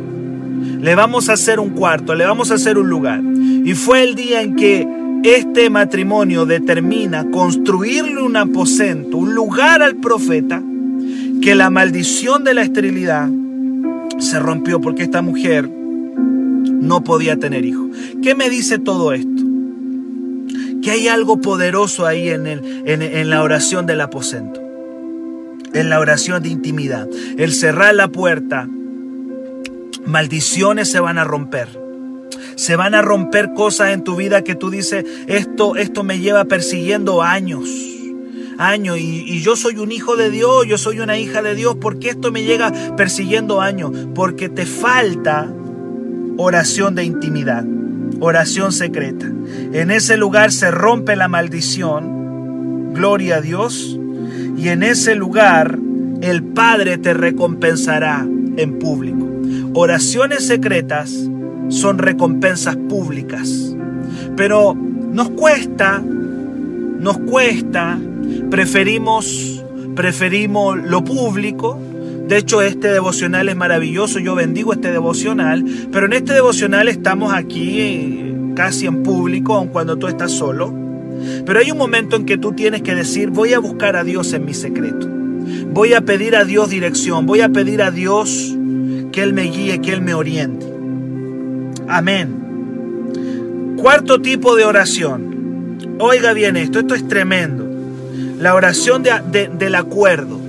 le 0.79 0.93
vamos 0.93 1.27
a 1.27 1.33
hacer 1.33 1.59
un 1.59 1.71
cuarto, 1.71 2.13
le 2.13 2.25
vamos 2.25 2.51
a 2.51 2.53
hacer 2.53 2.77
un 2.77 2.87
lugar. 2.87 3.19
Y 3.19 3.73
fue 3.73 4.03
el 4.03 4.13
día 4.13 4.43
en 4.43 4.55
que 4.55 4.87
este 5.23 5.69
matrimonio 5.69 6.45
determina 6.45 7.29
construirle 7.29 8.21
un 8.21 8.37
aposento, 8.37 9.17
un 9.17 9.35
lugar 9.35 9.83
al 9.83 9.97
profeta, 9.97 10.61
que 11.41 11.53
la 11.55 11.69
maldición 11.69 12.43
de 12.43 12.53
la 12.53 12.63
esterilidad 12.63 13.29
se 14.17 14.39
rompió 14.39 14.81
porque 14.81 15.03
esta 15.03 15.21
mujer 15.21 15.69
no 15.69 17.03
podía 17.03 17.37
tener 17.37 17.65
hijos. 17.65 17.89
¿Qué 18.23 18.33
me 18.33 18.49
dice 18.49 18.79
todo 18.79 19.13
esto? 19.13 19.43
Que 20.81 20.91
hay 20.91 21.07
algo 21.07 21.39
poderoso 21.39 22.07
ahí 22.07 22.29
en, 22.29 22.47
el, 22.47 22.83
en 22.85 23.29
la 23.29 23.43
oración 23.43 23.85
del 23.85 24.01
aposento, 24.01 24.59
en 25.73 25.89
la 25.89 25.99
oración 25.99 26.41
de 26.41 26.49
intimidad. 26.49 27.07
El 27.37 27.53
cerrar 27.53 27.93
la 27.93 28.07
puerta, 28.07 28.67
maldiciones 30.05 30.89
se 30.89 30.99
van 30.99 31.19
a 31.19 31.23
romper 31.23 31.80
se 32.61 32.75
van 32.75 32.93
a 32.93 33.01
romper 33.01 33.53
cosas 33.55 33.89
en 33.89 34.03
tu 34.03 34.15
vida 34.15 34.43
que 34.43 34.53
tú 34.53 34.69
dices, 34.69 35.03
esto, 35.25 35.75
esto 35.77 36.03
me 36.03 36.19
lleva 36.19 36.45
persiguiendo 36.45 37.23
años. 37.23 37.67
Años, 38.59 38.99
y, 38.99 39.23
y 39.25 39.41
yo 39.41 39.55
soy 39.55 39.79
un 39.79 39.91
hijo 39.91 40.15
de 40.15 40.29
Dios, 40.29 40.67
yo 40.67 40.77
soy 40.77 40.99
una 40.99 41.17
hija 41.17 41.41
de 41.41 41.55
Dios, 41.55 41.77
¿por 41.77 41.97
qué 41.97 42.09
esto 42.09 42.31
me 42.31 42.43
llega 42.43 42.71
persiguiendo 42.95 43.61
años? 43.61 43.91
Porque 44.13 44.47
te 44.47 44.67
falta 44.67 45.51
oración 46.37 46.93
de 46.93 47.03
intimidad, 47.03 47.65
oración 48.19 48.71
secreta. 48.71 49.25
En 49.73 49.89
ese 49.89 50.15
lugar 50.15 50.51
se 50.51 50.69
rompe 50.69 51.15
la 51.15 51.27
maldición, 51.27 52.93
gloria 52.93 53.37
a 53.37 53.41
Dios, 53.41 53.99
y 54.55 54.67
en 54.67 54.83
ese 54.83 55.15
lugar 55.15 55.79
el 56.21 56.43
Padre 56.43 56.99
te 56.99 57.15
recompensará 57.15 58.23
en 58.55 58.77
público. 58.77 59.30
Oraciones 59.73 60.47
secretas 60.47 61.29
son 61.69 61.97
recompensas 61.97 62.75
públicas. 62.75 63.73
Pero 64.35 64.73
nos 64.75 65.29
cuesta, 65.29 66.01
nos 66.01 67.17
cuesta, 67.19 67.97
preferimos, 68.49 69.63
preferimos 69.95 70.77
lo 70.77 71.05
público. 71.05 71.79
De 72.27 72.37
hecho, 72.37 72.61
este 72.61 72.89
devocional 72.89 73.47
es 73.47 73.55
maravilloso, 73.55 74.19
yo 74.19 74.35
bendigo 74.35 74.73
este 74.73 74.91
devocional, 74.91 75.63
pero 75.91 76.05
en 76.05 76.13
este 76.13 76.33
devocional 76.33 76.89
estamos 76.89 77.33
aquí 77.33 77.79
eh, 77.79 78.35
casi 78.55 78.87
en 78.87 79.03
público, 79.03 79.55
aun 79.55 79.69
cuando 79.69 79.97
tú 79.97 80.07
estás 80.07 80.31
solo. 80.31 80.73
Pero 81.45 81.59
hay 81.59 81.71
un 81.71 81.77
momento 81.77 82.17
en 82.17 82.25
que 82.25 82.37
tú 82.37 82.51
tienes 82.51 82.81
que 82.81 82.93
decir, 82.93 83.29
voy 83.29 83.53
a 83.53 83.59
buscar 83.59 83.95
a 83.95 84.03
Dios 84.03 84.33
en 84.33 84.43
mi 84.43 84.53
secreto. 84.53 85.07
Voy 85.73 85.93
a 85.93 86.01
pedir 86.01 86.35
a 86.35 86.43
Dios 86.43 86.69
dirección, 86.69 87.25
voy 87.25 87.39
a 87.39 87.49
pedir 87.49 87.81
a 87.81 87.91
Dios 87.91 88.57
que 89.11 89.21
Él 89.21 89.33
me 89.33 89.43
guíe, 89.43 89.81
que 89.81 89.93
Él 89.93 90.01
me 90.01 90.13
oriente. 90.13 90.65
Amén. 91.87 93.75
Cuarto 93.77 94.21
tipo 94.21 94.55
de 94.55 94.65
oración. 94.65 95.77
Oiga 95.99 96.33
bien 96.33 96.57
esto, 96.57 96.79
esto 96.79 96.95
es 96.95 97.07
tremendo. 97.07 97.67
La 98.39 98.55
oración 98.55 99.03
del 99.03 99.75
acuerdo. 99.75 100.39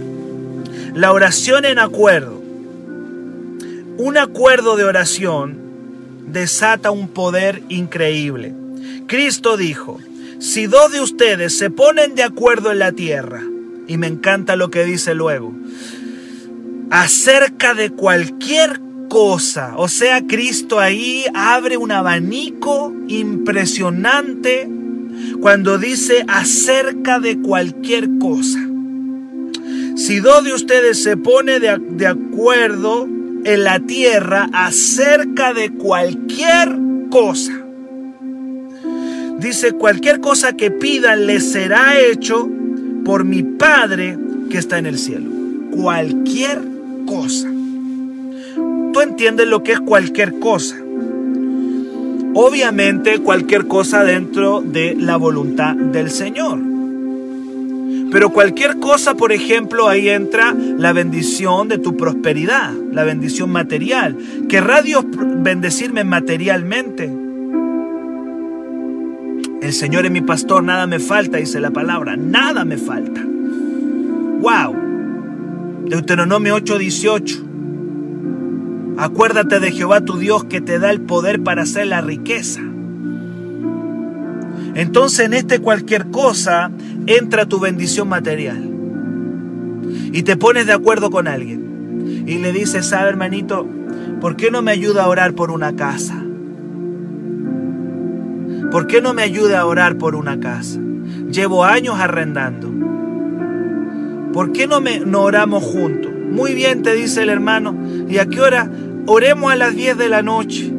La 0.94 1.12
oración 1.12 1.64
en 1.64 1.78
acuerdo. 1.78 2.40
Un 3.98 4.16
acuerdo 4.16 4.76
de 4.76 4.84
oración 4.84 5.58
desata 6.26 6.90
un 6.90 7.08
poder 7.08 7.62
increíble. 7.68 8.54
Cristo 9.06 9.56
dijo, 9.56 9.98
si 10.38 10.66
dos 10.66 10.92
de 10.92 11.00
ustedes 11.00 11.56
se 11.56 11.70
ponen 11.70 12.14
de 12.14 12.22
acuerdo 12.22 12.72
en 12.72 12.78
la 12.78 12.92
tierra, 12.92 13.42
y 13.86 13.96
me 13.96 14.06
encanta 14.06 14.56
lo 14.56 14.70
que 14.70 14.84
dice 14.84 15.14
luego, 15.14 15.52
acerca 16.92 17.72
de 17.72 17.90
cualquier 17.90 18.78
cosa. 19.08 19.72
O 19.78 19.88
sea, 19.88 20.26
Cristo 20.26 20.78
ahí 20.78 21.24
abre 21.32 21.78
un 21.78 21.90
abanico 21.90 22.92
impresionante 23.08 24.68
cuando 25.40 25.78
dice 25.78 26.22
acerca 26.28 27.18
de 27.18 27.40
cualquier 27.40 28.18
cosa. 28.18 28.60
Si 29.96 30.20
dos 30.20 30.44
de 30.44 30.52
ustedes 30.52 31.02
se 31.02 31.16
pone 31.16 31.60
de, 31.60 31.78
de 31.78 32.06
acuerdo 32.06 33.08
en 33.44 33.64
la 33.64 33.80
tierra 33.80 34.50
acerca 34.52 35.54
de 35.54 35.72
cualquier 35.72 36.76
cosa, 37.10 37.58
dice, 39.38 39.72
cualquier 39.72 40.20
cosa 40.20 40.52
que 40.52 40.70
pidan 40.70 41.26
les 41.26 41.52
será 41.52 41.98
hecho 41.98 42.50
por 43.02 43.24
mi 43.24 43.42
Padre 43.42 44.18
que 44.50 44.58
está 44.58 44.76
en 44.76 44.84
el 44.84 44.98
cielo. 44.98 45.30
Cualquier 45.70 46.71
cosa. 47.04 47.48
¿Tú 48.92 49.00
entiendes 49.00 49.46
lo 49.48 49.62
que 49.62 49.72
es 49.72 49.80
cualquier 49.80 50.38
cosa? 50.38 50.76
Obviamente 52.34 53.18
cualquier 53.18 53.66
cosa 53.66 54.04
dentro 54.04 54.62
de 54.62 54.96
la 54.98 55.16
voluntad 55.16 55.74
del 55.74 56.10
Señor. 56.10 56.58
Pero 58.10 58.30
cualquier 58.30 58.78
cosa, 58.78 59.14
por 59.14 59.32
ejemplo, 59.32 59.88
ahí 59.88 60.10
entra 60.10 60.54
la 60.54 60.92
bendición 60.92 61.68
de 61.68 61.78
tu 61.78 61.96
prosperidad, 61.96 62.72
la 62.92 63.04
bendición 63.04 63.50
material. 63.50 64.16
¿Querrá 64.48 64.82
Dios 64.82 65.04
bendecirme 65.08 66.04
materialmente? 66.04 67.10
El 69.62 69.72
Señor 69.72 70.04
es 70.04 70.10
mi 70.10 70.20
pastor, 70.20 70.62
nada 70.62 70.86
me 70.86 70.98
falta, 70.98 71.38
dice 71.38 71.60
la 71.60 71.70
palabra, 71.70 72.16
nada 72.16 72.64
me 72.66 72.76
falta. 72.76 73.22
¡Wow! 74.40 74.81
Deuteronomio 75.86 76.56
8:18. 76.56 77.42
Acuérdate 78.98 79.60
de 79.60 79.72
Jehová 79.72 80.00
tu 80.02 80.18
Dios 80.18 80.44
que 80.44 80.60
te 80.60 80.78
da 80.78 80.90
el 80.90 81.00
poder 81.00 81.42
para 81.42 81.62
hacer 81.62 81.86
la 81.86 82.00
riqueza. 82.00 82.60
Entonces 84.74 85.26
en 85.26 85.34
este 85.34 85.58
cualquier 85.58 86.06
cosa 86.10 86.70
entra 87.06 87.46
tu 87.46 87.58
bendición 87.60 88.08
material. 88.08 88.70
Y 90.12 90.22
te 90.22 90.36
pones 90.36 90.66
de 90.66 90.72
acuerdo 90.72 91.10
con 91.10 91.26
alguien. 91.26 92.24
Y 92.26 92.38
le 92.38 92.52
dices, 92.52 92.86
sabe 92.86 93.08
hermanito, 93.08 93.66
¿por 94.20 94.36
qué 94.36 94.50
no 94.50 94.62
me 94.62 94.70
ayuda 94.70 95.04
a 95.04 95.08
orar 95.08 95.34
por 95.34 95.50
una 95.50 95.74
casa? 95.74 96.22
¿Por 98.70 98.86
qué 98.86 99.02
no 99.02 99.12
me 99.12 99.22
ayuda 99.22 99.60
a 99.60 99.66
orar 99.66 99.98
por 99.98 100.14
una 100.14 100.40
casa? 100.40 100.80
Llevo 101.30 101.64
años 101.64 101.96
arrendando. 101.98 102.70
¿Por 104.32 104.52
qué 104.52 104.66
no, 104.66 104.80
me, 104.80 105.00
no 105.00 105.22
oramos 105.22 105.62
juntos? 105.62 106.10
Muy 106.12 106.54
bien, 106.54 106.82
te 106.82 106.94
dice 106.94 107.22
el 107.22 107.28
hermano. 107.28 107.76
¿Y 108.08 108.18
a 108.18 108.26
qué 108.26 108.40
hora? 108.40 108.70
Oremos 109.06 109.52
a 109.52 109.56
las 109.56 109.76
10 109.76 109.98
de 109.98 110.08
la 110.08 110.22
noche. 110.22 110.72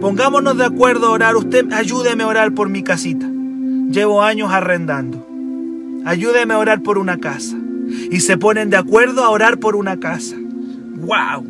Pongámonos 0.00 0.56
de 0.56 0.64
acuerdo 0.64 1.08
a 1.08 1.10
orar. 1.10 1.36
Usted 1.36 1.70
ayúdeme 1.72 2.24
a 2.24 2.28
orar 2.28 2.52
por 2.54 2.70
mi 2.70 2.82
casita. 2.82 3.28
Llevo 3.90 4.22
años 4.22 4.50
arrendando. 4.50 5.26
Ayúdeme 6.06 6.54
a 6.54 6.58
orar 6.58 6.82
por 6.82 6.96
una 6.96 7.18
casa. 7.18 7.56
Y 8.10 8.20
se 8.20 8.38
ponen 8.38 8.70
de 8.70 8.78
acuerdo 8.78 9.24
a 9.24 9.30
orar 9.30 9.58
por 9.58 9.76
una 9.76 10.00
casa. 10.00 10.36
¡Wow! 10.38 11.46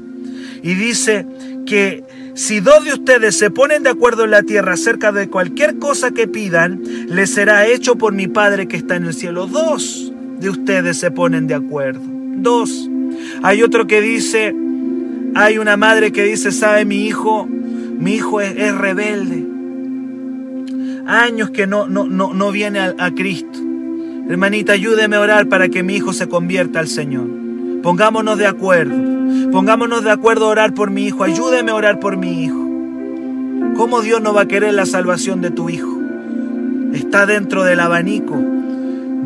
Y 0.62 0.74
dice 0.74 1.26
que 1.66 2.02
si 2.34 2.58
dos 2.58 2.84
de 2.84 2.94
ustedes 2.94 3.36
se 3.36 3.50
ponen 3.50 3.84
de 3.84 3.90
acuerdo 3.90 4.24
en 4.24 4.32
la 4.32 4.42
tierra 4.42 4.72
acerca 4.72 5.12
de 5.12 5.28
cualquier 5.28 5.78
cosa 5.78 6.10
que 6.10 6.26
pidan, 6.26 6.82
les 7.06 7.30
será 7.30 7.68
hecho 7.68 7.96
por 7.96 8.12
mi 8.12 8.26
Padre 8.26 8.66
que 8.66 8.76
está 8.76 8.96
en 8.96 9.04
el 9.04 9.14
cielo. 9.14 9.46
Dos 9.46 10.12
de 10.40 10.48
ustedes 10.50 10.98
se 10.98 11.10
ponen 11.10 11.46
de 11.46 11.54
acuerdo. 11.54 12.00
Dos. 12.02 12.88
Hay 13.42 13.62
otro 13.62 13.86
que 13.86 14.00
dice, 14.00 14.54
hay 15.34 15.58
una 15.58 15.76
madre 15.76 16.12
que 16.12 16.24
dice, 16.24 16.50
sabe 16.50 16.84
mi 16.84 17.06
hijo, 17.06 17.46
mi 17.46 18.14
hijo 18.14 18.40
es, 18.40 18.74
rebelde. 18.74 19.46
Años 21.06 21.50
que 21.50 21.66
no, 21.66 21.86
no, 21.86 22.06
no, 22.06 22.32
no 22.32 22.52
viene 22.52 22.78
a, 22.80 22.94
a 22.98 23.10
Cristo. 23.10 23.58
Hermanita, 24.28 24.72
ayúdeme 24.72 25.16
a 25.16 25.20
orar 25.20 25.48
para 25.48 25.68
que 25.68 25.82
mi 25.82 25.96
hijo 25.96 26.12
se 26.12 26.28
convierta 26.28 26.78
al 26.78 26.88
Señor. 26.88 27.26
Pongámonos 27.82 28.38
de 28.38 28.46
acuerdo. 28.46 28.94
Pongámonos 29.50 30.04
de 30.04 30.10
acuerdo 30.10 30.46
a 30.46 30.50
orar 30.50 30.72
por 30.72 30.90
mi 30.90 31.06
hijo. 31.06 31.24
Ayúdeme 31.24 31.72
a 31.72 31.74
orar 31.74 32.00
por 32.00 32.16
mi 32.16 32.44
hijo. 32.44 32.58
¿Cómo 33.76 34.02
Dios 34.02 34.22
no 34.22 34.32
va 34.32 34.42
a 34.42 34.48
querer 34.48 34.74
la 34.74 34.86
salvación 34.86 35.40
de 35.40 35.50
tu 35.50 35.68
hijo? 35.68 35.98
Está 36.92 37.26
dentro 37.26 37.64
del 37.64 37.80
abanico 37.80 38.59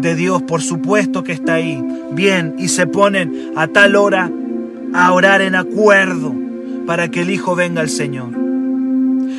de 0.05 0.15
Dios, 0.15 0.43
por 0.43 0.63
supuesto 0.63 1.25
que 1.25 1.33
está 1.33 1.55
ahí. 1.55 1.83
Bien, 2.13 2.55
y 2.59 2.69
se 2.69 2.87
ponen 2.87 3.53
a 3.57 3.67
tal 3.67 3.97
hora 3.97 4.31
a 4.93 5.13
orar 5.13 5.43
en 5.43 5.57
acuerdo 5.57 6.33
para 6.87 7.09
que 7.09 7.23
el 7.23 7.31
hijo 7.31 7.57
venga 7.57 7.81
al 7.81 7.89
Señor. 7.89 8.29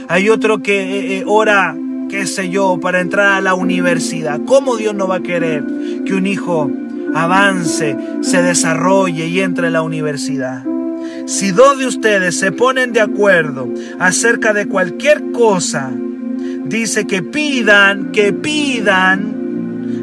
Hay 0.10 0.30
otro 0.30 0.62
que 0.62 0.82
eh, 0.82 1.18
eh, 1.20 1.24
ora, 1.26 1.78
qué 2.10 2.28
sé 2.28 2.50
yo, 2.50 2.80
para 2.82 3.00
entrar 3.00 3.34
a 3.34 3.42
la 3.42 3.54
universidad. 3.54 4.42
¿Cómo 4.46 4.76
Dios 4.76 4.94
no 4.94 5.08
va 5.08 5.18
a 5.18 5.24
querer 5.24 5.64
que 6.06 6.14
un 6.14 6.28
hijo 6.28 6.70
avance, 7.16 7.96
se 8.22 8.42
desarrolle 8.42 9.28
y 9.28 9.40
entre 9.40 9.68
a 9.68 9.72
la 9.72 9.82
universidad. 9.82 10.64
Si 11.26 11.52
dos 11.52 11.80
de 11.80 11.88
ustedes 11.88 12.38
se 12.38 12.52
ponen 12.52 12.92
de 12.92 13.02
acuerdo 13.02 13.70
acerca 14.00 14.54
de 14.54 14.68
cualquier 14.68 15.32
cosa, 15.32 15.92
dice 16.66 17.08
que 17.08 17.24
pidan, 17.24 18.12
que 18.12 18.34
pidan, 18.34 19.35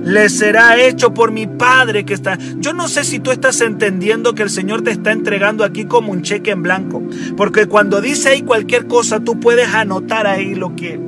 les 0.05 0.39
será 0.39 0.81
hecho 0.81 1.15
por 1.15 1.31
mi 1.31 1.47
Padre 1.47 2.05
que 2.05 2.15
está. 2.15 2.39
Yo 2.59 2.73
no 2.73 2.89
sé 2.89 3.05
si 3.05 3.21
tú 3.21 3.31
estás 3.31 3.61
entendiendo 3.61 4.35
que 4.35 4.43
el 4.43 4.51
Señor 4.51 4.83
te 4.83 4.91
está 4.91 5.13
entregando 5.13 5.65
aquí 5.65 5.85
como 5.85 6.13
un 6.13 6.23
cheque 6.23 6.51
en 6.51 6.63
blanco. 6.63 7.03
Porque 7.37 7.67
cuando 7.67 8.01
dice 8.01 8.31
ahí 8.31 8.43
cualquier 8.43 8.87
cosa, 8.87 9.21
tú 9.21 9.39
puedes 9.41 9.69
anotar 9.69 10.27
ahí 10.27 10.55
lo 10.55 10.75
que... 10.75 11.01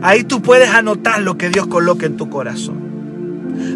Ahí 0.00 0.24
tú 0.24 0.42
puedes 0.42 0.70
anotar 0.70 1.20
lo 1.22 1.36
que 1.36 1.50
Dios 1.50 1.66
coloque 1.66 2.06
en 2.06 2.16
tu 2.16 2.30
corazón. 2.30 2.76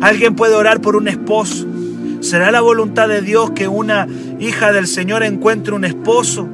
Alguien 0.00 0.34
puede 0.34 0.54
orar 0.54 0.80
por 0.80 0.96
un 0.96 1.08
esposo. 1.08 1.66
¿Será 2.20 2.52
la 2.52 2.60
voluntad 2.60 3.08
de 3.08 3.20
Dios 3.20 3.50
que 3.50 3.66
una 3.66 4.06
hija 4.38 4.72
del 4.72 4.86
Señor 4.86 5.24
encuentre 5.24 5.74
un 5.74 5.84
esposo? 5.84 6.48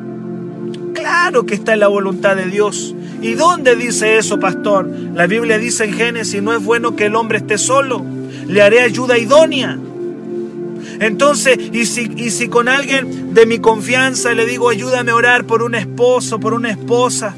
Claro 0.94 1.44
que 1.44 1.54
está 1.54 1.74
en 1.74 1.80
la 1.80 1.88
voluntad 1.88 2.36
de 2.36 2.46
Dios. 2.46 2.94
¿Y 3.20 3.34
dónde 3.34 3.74
dice 3.74 4.18
eso, 4.18 4.38
pastor? 4.38 4.88
La 5.14 5.26
Biblia 5.26 5.58
dice 5.58 5.84
en 5.84 5.92
Génesis, 5.92 6.42
no 6.42 6.54
es 6.54 6.62
bueno 6.62 6.94
que 6.94 7.06
el 7.06 7.16
hombre 7.16 7.38
esté 7.38 7.58
solo. 7.58 8.04
Le 8.46 8.62
haré 8.62 8.80
ayuda 8.80 9.18
idónea. 9.18 9.76
Entonces, 11.00 11.58
¿y 11.72 11.84
si, 11.86 12.10
y 12.16 12.30
si 12.30 12.48
con 12.48 12.68
alguien 12.68 13.34
de 13.34 13.46
mi 13.46 13.58
confianza 13.58 14.32
le 14.34 14.46
digo, 14.46 14.68
ayúdame 14.68 15.10
a 15.10 15.16
orar 15.16 15.44
por 15.44 15.62
un 15.62 15.74
esposo, 15.74 16.38
por 16.38 16.54
una 16.54 16.70
esposa? 16.70 17.34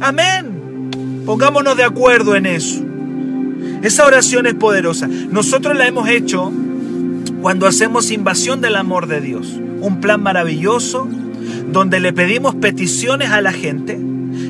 Amén. 0.00 1.22
Pongámonos 1.26 1.76
de 1.76 1.84
acuerdo 1.84 2.36
en 2.36 2.46
eso. 2.46 2.82
Esa 3.82 4.06
oración 4.06 4.46
es 4.46 4.54
poderosa. 4.54 5.08
Nosotros 5.08 5.76
la 5.76 5.86
hemos 5.88 6.08
hecho 6.08 6.52
cuando 7.42 7.66
hacemos 7.66 8.10
invasión 8.10 8.60
del 8.60 8.76
amor 8.76 9.08
de 9.08 9.20
Dios. 9.20 9.48
Un 9.80 10.00
plan 10.00 10.22
maravilloso 10.22 11.08
donde 11.72 12.00
le 12.00 12.12
pedimos 12.12 12.54
peticiones 12.54 13.30
a 13.30 13.40
la 13.40 13.52
gente 13.52 13.98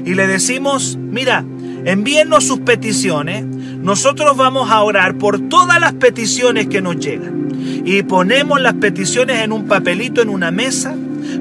y 0.06 0.14
le 0.14 0.28
decimos, 0.28 0.96
mira, 0.96 1.44
envíenos 1.84 2.44
sus 2.44 2.60
peticiones, 2.60 3.44
nosotros 3.44 4.36
vamos 4.36 4.70
a 4.70 4.80
orar 4.82 5.18
por 5.18 5.48
todas 5.48 5.80
las 5.80 5.94
peticiones 5.94 6.68
que 6.68 6.80
nos 6.80 6.96
llegan. 6.96 7.48
Y 7.84 8.04
ponemos 8.04 8.60
las 8.60 8.74
peticiones 8.74 9.42
en 9.42 9.50
un 9.50 9.66
papelito, 9.66 10.22
en 10.22 10.28
una 10.28 10.52
mesa, 10.52 10.94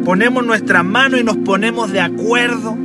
ponemos 0.04 0.44
nuestra 0.44 0.82
mano 0.82 1.18
y 1.18 1.24
nos 1.24 1.38
ponemos 1.38 1.92
de 1.92 2.02
acuerdo 2.02 2.76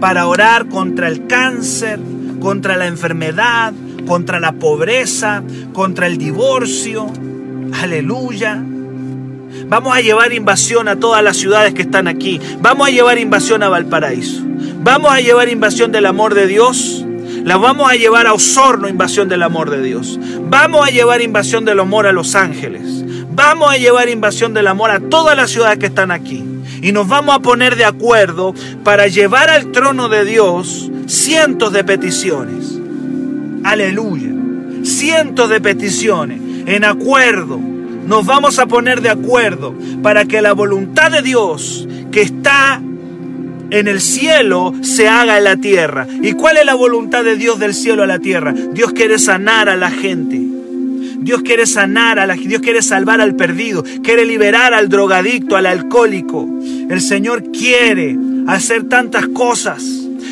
para 0.00 0.26
orar 0.26 0.68
contra 0.68 1.08
el 1.08 1.26
cáncer, 1.26 2.00
contra 2.40 2.76
la 2.76 2.86
enfermedad, 2.86 3.74
contra 4.06 4.40
la 4.40 4.52
pobreza, 4.52 5.42
contra 5.74 6.06
el 6.06 6.16
divorcio. 6.16 7.12
Aleluya. 7.74 8.62
Vamos 9.68 9.94
a 9.94 10.00
llevar 10.00 10.32
invasión 10.32 10.88
a 10.88 10.96
todas 10.96 11.22
las 11.22 11.36
ciudades 11.36 11.74
que 11.74 11.82
están 11.82 12.08
aquí. 12.08 12.40
Vamos 12.62 12.88
a 12.88 12.90
llevar 12.90 13.18
invasión 13.18 13.62
a 13.62 13.68
Valparaíso. 13.68 14.46
Vamos 14.86 15.12
a 15.12 15.18
llevar 15.18 15.48
invasión 15.48 15.90
del 15.90 16.06
amor 16.06 16.34
de 16.34 16.46
Dios. 16.46 17.04
La 17.42 17.56
vamos 17.56 17.90
a 17.90 17.96
llevar 17.96 18.28
a 18.28 18.34
Osorno, 18.34 18.88
invasión 18.88 19.28
del 19.28 19.42
amor 19.42 19.68
de 19.68 19.82
Dios. 19.82 20.16
Vamos 20.42 20.86
a 20.86 20.92
llevar 20.92 21.22
invasión 21.22 21.64
del 21.64 21.80
amor 21.80 22.06
a 22.06 22.12
Los 22.12 22.36
Ángeles. 22.36 23.04
Vamos 23.32 23.68
a 23.68 23.78
llevar 23.78 24.08
invasión 24.08 24.54
del 24.54 24.68
amor 24.68 24.92
a 24.92 25.00
todas 25.00 25.36
las 25.36 25.50
ciudades 25.50 25.78
que 25.78 25.86
están 25.86 26.12
aquí. 26.12 26.44
Y 26.82 26.92
nos 26.92 27.08
vamos 27.08 27.34
a 27.34 27.40
poner 27.40 27.74
de 27.74 27.84
acuerdo 27.84 28.54
para 28.84 29.08
llevar 29.08 29.50
al 29.50 29.72
trono 29.72 30.08
de 30.08 30.24
Dios 30.24 30.88
cientos 31.08 31.72
de 31.72 31.82
peticiones 31.82 32.76
aleluya, 33.64 34.30
cientos 34.84 35.50
de 35.50 35.60
peticiones 35.60 36.40
en 36.66 36.84
acuerdo. 36.84 37.58
Nos 37.58 38.24
vamos 38.24 38.60
a 38.60 38.66
poner 38.66 39.00
de 39.00 39.10
acuerdo 39.10 39.74
para 40.04 40.26
que 40.26 40.40
la 40.40 40.52
voluntad 40.52 41.10
de 41.10 41.22
Dios 41.22 41.88
que 42.12 42.22
está 42.22 42.80
en 43.70 43.88
el 43.88 44.00
cielo 44.00 44.74
se 44.82 45.08
haga 45.08 45.38
en 45.38 45.44
la 45.44 45.56
tierra. 45.56 46.06
¿Y 46.22 46.32
cuál 46.32 46.56
es 46.56 46.66
la 46.66 46.74
voluntad 46.74 47.24
de 47.24 47.36
Dios 47.36 47.58
del 47.58 47.74
cielo 47.74 48.02
a 48.02 48.06
la 48.06 48.18
tierra? 48.18 48.52
Dios 48.52 48.92
quiere 48.92 49.18
sanar 49.18 49.68
a 49.68 49.76
la 49.76 49.90
gente. 49.90 50.40
Dios 51.18 51.42
quiere 51.42 51.66
sanar 51.66 52.18
a 52.18 52.26
la 52.26 52.34
Dios 52.34 52.60
quiere 52.60 52.82
salvar 52.82 53.20
al 53.20 53.34
perdido, 53.34 53.82
quiere 54.04 54.24
liberar 54.24 54.74
al 54.74 54.88
drogadicto, 54.88 55.56
al 55.56 55.66
alcohólico. 55.66 56.48
El 56.88 57.00
Señor 57.00 57.50
quiere 57.50 58.16
hacer 58.46 58.84
tantas 58.84 59.26
cosas, 59.28 59.82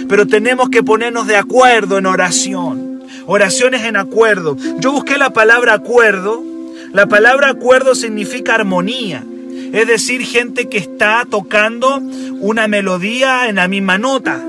pero 0.08 0.26
tenemos 0.26 0.68
que 0.70 0.84
ponernos 0.84 1.26
de 1.26 1.36
acuerdo 1.36 1.98
en 1.98 2.06
oración 2.06 2.94
oraciones 3.26 3.84
en 3.84 3.96
acuerdo. 3.96 4.56
Yo 4.78 4.92
busqué 4.92 5.18
la 5.18 5.30
palabra 5.30 5.74
acuerdo. 5.74 6.42
La 6.92 7.06
palabra 7.06 7.50
acuerdo 7.50 7.94
significa 7.94 8.54
armonía. 8.54 9.24
Es 9.74 9.88
decir, 9.88 10.24
gente 10.24 10.68
que 10.68 10.78
está 10.78 11.26
tocando 11.28 12.00
una 12.38 12.68
melodía 12.68 13.48
en 13.48 13.56
la 13.56 13.66
misma 13.66 13.98
nota. 13.98 14.40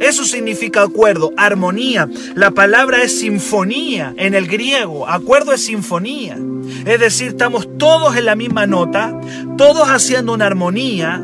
Eso 0.00 0.24
significa 0.24 0.80
acuerdo, 0.80 1.34
armonía. 1.36 2.08
La 2.34 2.50
palabra 2.50 3.02
es 3.02 3.18
sinfonía 3.20 4.14
en 4.16 4.34
el 4.34 4.46
griego. 4.46 5.06
Acuerdo 5.06 5.52
es 5.52 5.66
sinfonía. 5.66 6.38
Es 6.86 6.98
decir, 6.98 7.28
estamos 7.28 7.68
todos 7.76 8.16
en 8.16 8.24
la 8.24 8.36
misma 8.36 8.66
nota, 8.66 9.20
todos 9.58 9.86
haciendo 9.88 10.32
una 10.32 10.46
armonía. 10.46 11.22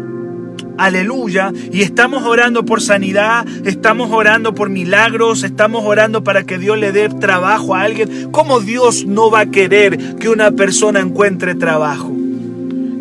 Aleluya. 0.77 1.51
Y 1.73 1.81
estamos 1.81 2.25
orando 2.25 2.67
por 2.67 2.83
sanidad, 2.83 3.47
estamos 3.65 4.11
orando 4.13 4.55
por 4.55 4.69
milagros, 4.69 5.45
estamos 5.45 5.83
orando 5.87 6.23
para 6.23 6.45
que 6.45 6.59
Dios 6.59 6.77
le 6.77 6.93
dé 6.93 7.09
trabajo 7.09 7.75
a 7.75 7.81
alguien. 7.81 8.31
¿Cómo 8.33 8.61
Dios 8.61 9.07
no 9.07 9.31
va 9.31 9.41
a 9.41 9.51
querer 9.51 10.17
que 10.17 10.29
una 10.29 10.51
persona 10.51 11.01
encuentre 11.01 11.55
trabajo? 11.55 12.20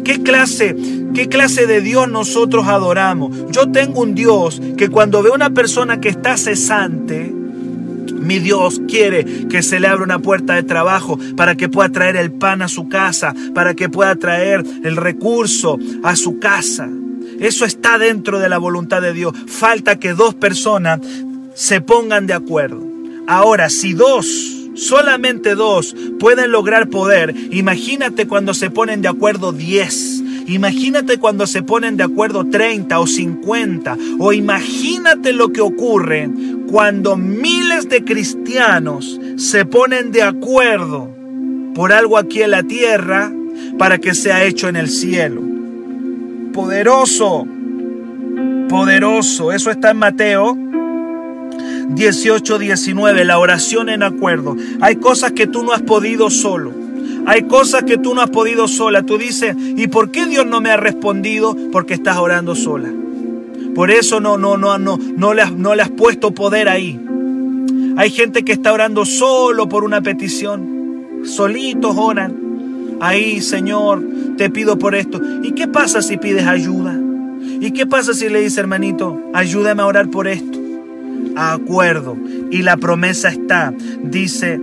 ¿Qué 0.03 0.23
clase, 0.23 0.75
qué 1.13 1.27
clase 1.27 1.67
de 1.67 1.81
Dios 1.81 2.09
nosotros 2.09 2.67
adoramos? 2.67 3.35
Yo 3.51 3.71
tengo 3.71 4.01
un 4.01 4.15
Dios 4.15 4.62
que 4.77 4.89
cuando 4.89 5.21
ve 5.21 5.29
una 5.29 5.51
persona 5.51 5.99
que 5.99 6.09
está 6.09 6.38
cesante, 6.38 7.33
mi 8.19 8.39
Dios 8.39 8.81
quiere 8.88 9.47
que 9.47 9.63
se 9.63 9.79
le 9.79 9.88
abra 9.88 10.03
una 10.03 10.19
puerta 10.19 10.53
de 10.53 10.63
trabajo 10.63 11.17
para 11.35 11.55
que 11.55 11.69
pueda 11.69 11.89
traer 11.89 12.15
el 12.15 12.31
pan 12.31 12.62
a 12.62 12.67
su 12.67 12.89
casa, 12.89 13.33
para 13.53 13.73
que 13.73 13.89
pueda 13.89 14.15
traer 14.15 14.63
el 14.83 14.95
recurso 14.97 15.77
a 16.03 16.15
su 16.15 16.39
casa. 16.39 16.89
Eso 17.39 17.65
está 17.65 17.97
dentro 17.97 18.39
de 18.39 18.49
la 18.49 18.57
voluntad 18.57 19.01
de 19.01 19.13
Dios. 19.13 19.33
Falta 19.47 19.97
que 19.97 20.13
dos 20.13 20.35
personas 20.35 20.99
se 21.55 21.81
pongan 21.81 22.27
de 22.27 22.33
acuerdo. 22.33 22.85
Ahora, 23.27 23.69
si 23.69 23.93
dos 23.93 24.58
solamente 24.79 25.55
dos 25.55 25.95
pueden 26.19 26.51
lograr 26.51 26.89
poder, 26.89 27.35
imagínate 27.51 28.27
cuando 28.27 28.53
se 28.53 28.69
ponen 28.69 29.01
de 29.01 29.09
acuerdo 29.09 29.51
diez. 29.51 30.23
Imagínate 30.47 31.19
cuando 31.19 31.45
se 31.45 31.61
ponen 31.61 31.95
de 31.95 32.03
acuerdo 32.03 32.43
30 32.43 32.99
o 32.99 33.05
50. 33.05 33.97
O 34.17 34.33
imagínate 34.33 35.31
lo 35.31 35.49
que 35.49 35.61
ocurre 35.61 36.27
cuando 36.67 37.17
miles 37.17 37.87
de 37.87 38.03
cristianos 38.03 39.21
se 39.37 39.65
ponen 39.65 40.11
de 40.11 40.23
acuerdo 40.23 41.07
por 41.75 41.93
algo 41.93 42.17
aquí 42.17 42.41
en 42.41 42.51
la 42.51 42.63
tierra 42.63 43.31
para 43.77 43.99
que 43.99 44.15
sea 44.15 44.43
hecho 44.43 44.67
en 44.69 44.75
el 44.75 44.89
cielo. 44.89 45.43
Poderoso, 46.51 47.45
poderoso. 48.67 49.51
Eso 49.51 49.69
está 49.69 49.91
en 49.91 49.97
Mateo 49.97 50.68
18, 51.89 52.60
19, 52.60 53.25
la 53.25 53.39
oración 53.39 53.89
en 53.89 54.04
acuerdo. 54.04 54.56
Hay 54.80 54.97
cosas 54.97 55.32
que 55.32 55.47
tú 55.47 55.63
no 55.63 55.71
has 55.71 55.82
podido 55.82 56.30
solo. 56.30 56.71
Hay 57.25 57.43
cosas 57.43 57.84
que 57.84 57.97
tú 57.97 58.13
no 58.13 58.21
has 58.21 58.30
podido 58.30 58.67
sola. 58.67 59.04
Tú 59.04 59.17
dices, 59.17 59.56
¿y 59.58 59.88
por 59.88 60.12
qué 60.12 60.25
Dios 60.25 60.45
no 60.45 60.62
me 60.62 60.69
ha 60.69 60.78
respondido? 60.78 61.56
Porque 61.71 61.95
estás 61.95 62.17
orando 62.17 62.56
sola. 62.56 62.91
Por 63.75 63.91
eso 63.91 64.19
no, 64.19 64.38
no, 64.38 64.58
no, 64.58 64.78
no, 64.78 64.97
no, 64.97 65.34
le 65.34 65.41
has, 65.41 65.52
no 65.52 65.75
le 65.75 65.82
has 65.82 65.89
puesto 65.89 66.32
poder 66.32 66.69
ahí. 66.69 66.99
Hay 67.97 68.10
gente 68.12 68.43
que 68.43 68.54
está 68.54 68.71
orando 68.71 69.06
solo 69.06 69.67
por 69.67 69.84
una 69.84 70.02
petición. 70.02 71.21
Solitos 71.23 71.95
oran. 71.97 72.97
Ahí, 73.02 73.41
Señor, 73.41 74.04
te 74.38 74.49
pido 74.49 74.78
por 74.78 74.95
esto. 74.95 75.21
¿Y 75.43 75.54
qué 75.54 75.67
pasa 75.67 76.02
si 76.02 76.17
pides 76.17 76.45
ayuda? 76.45 76.99
¿Y 77.62 77.71
qué 77.71 77.86
pasa 77.86 78.13
si 78.13 78.30
le 78.30 78.41
dice, 78.41 78.60
hermanito, 78.60 79.19
ayúdame 79.34 79.82
a 79.82 79.86
orar 79.86 80.10
por 80.10 80.28
esto? 80.28 80.58
Acuerdo. 81.39 82.17
Y 82.52 82.62
la 82.62 82.78
promesa 82.78 83.30
está, 83.30 83.73
dice, 84.04 84.60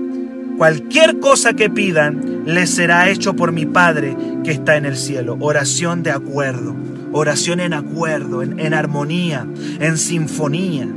cualquier 0.57 1.19
cosa 1.21 1.55
que 1.55 1.71
pidan, 1.71 2.43
les 2.47 2.71
será 2.71 3.09
hecho 3.09 3.35
por 3.35 3.53
mi 3.53 3.67
Padre 3.67 4.17
que 4.45 4.53
está 4.53 4.77
en 4.77 4.87
el 4.87 4.97
cielo. 4.97 5.37
Oración 5.41 6.03
de 6.03 6.13
acuerdo, 6.13 6.75
oración 7.13 7.61
en 7.61 7.73
acuerdo, 7.73 8.43
en, 8.43 8.59
en 8.61 8.75
armonía, 8.75 9.47
en 9.81 9.99
sinfonía. 9.99 10.89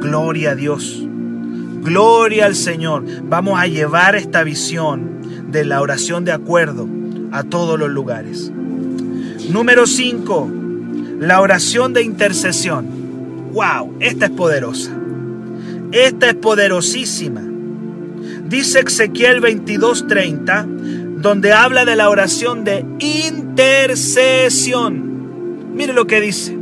Gloria 0.00 0.52
a 0.52 0.54
Dios. 0.54 1.06
Gloria 1.82 2.46
al 2.46 2.54
Señor. 2.54 3.04
Vamos 3.24 3.58
a 3.58 3.66
llevar 3.66 4.14
esta 4.16 4.44
visión 4.44 5.50
de 5.50 5.64
la 5.64 5.80
oración 5.80 6.24
de 6.24 6.32
acuerdo 6.32 6.88
a 7.32 7.42
todos 7.42 7.78
los 7.78 7.90
lugares. 7.90 8.52
Número 9.50 9.86
5. 9.86 10.50
La 11.20 11.40
oración 11.40 11.92
de 11.92 12.02
intercesión. 12.02 12.86
¡Wow! 13.52 13.96
Esta 14.00 14.26
es 14.26 14.30
poderosa. 14.32 14.92
Esta 15.92 16.30
es 16.30 16.34
poderosísima. 16.34 17.42
Dice 18.48 18.80
Ezequiel 18.80 19.40
22:30, 19.40 20.66
donde 21.18 21.52
habla 21.52 21.84
de 21.84 21.94
la 21.96 22.08
oración 22.08 22.64
de 22.64 22.84
intercesión. 22.98 25.74
Mire 25.74 25.92
lo 25.92 26.06
que 26.06 26.20
dice. 26.20 26.56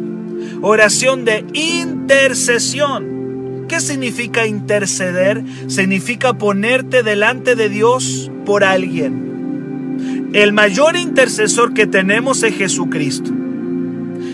Oración 0.62 1.24
de 1.24 1.44
intercesión. 1.52 3.66
¿Qué 3.68 3.80
significa 3.80 4.46
interceder? 4.46 5.42
Significa 5.68 6.34
ponerte 6.34 7.02
delante 7.02 7.54
de 7.54 7.68
Dios 7.68 8.30
por 8.44 8.64
alguien. 8.64 10.30
El 10.32 10.52
mayor 10.52 10.96
intercesor 10.96 11.72
que 11.72 11.86
tenemos 11.86 12.42
es 12.42 12.56
Jesucristo. 12.56 13.30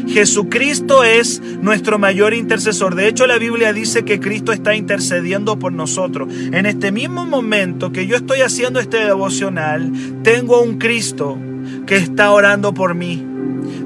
Jesucristo 0.07 1.05
es 1.05 1.41
nuestro 1.61 1.99
mayor 1.99 2.35
intercesor. 2.35 2.95
De 2.95 3.09
hecho, 3.09 3.27
la 3.27 3.39
Biblia 3.39 3.73
dice 3.73 4.05
que 4.05 4.21
Cristo 4.21 4.53
está 4.53 4.75
intercediendo 4.75 5.59
por 5.59 5.73
nosotros. 5.73 6.33
En 6.53 6.67
este 6.67 6.93
mismo 6.93 7.27
momento 7.27 7.93
que 7.93 8.07
yo 8.07 8.17
estoy 8.17 8.41
haciendo 8.41 8.81
este 8.81 8.99
devocional, 8.99 9.93
tengo 10.23 10.63
un 10.63 10.79
Cristo 10.79 11.39
que 11.87 11.97
está 11.97 12.31
orando 12.31 12.73
por 12.73 12.95
mí. 12.95 13.25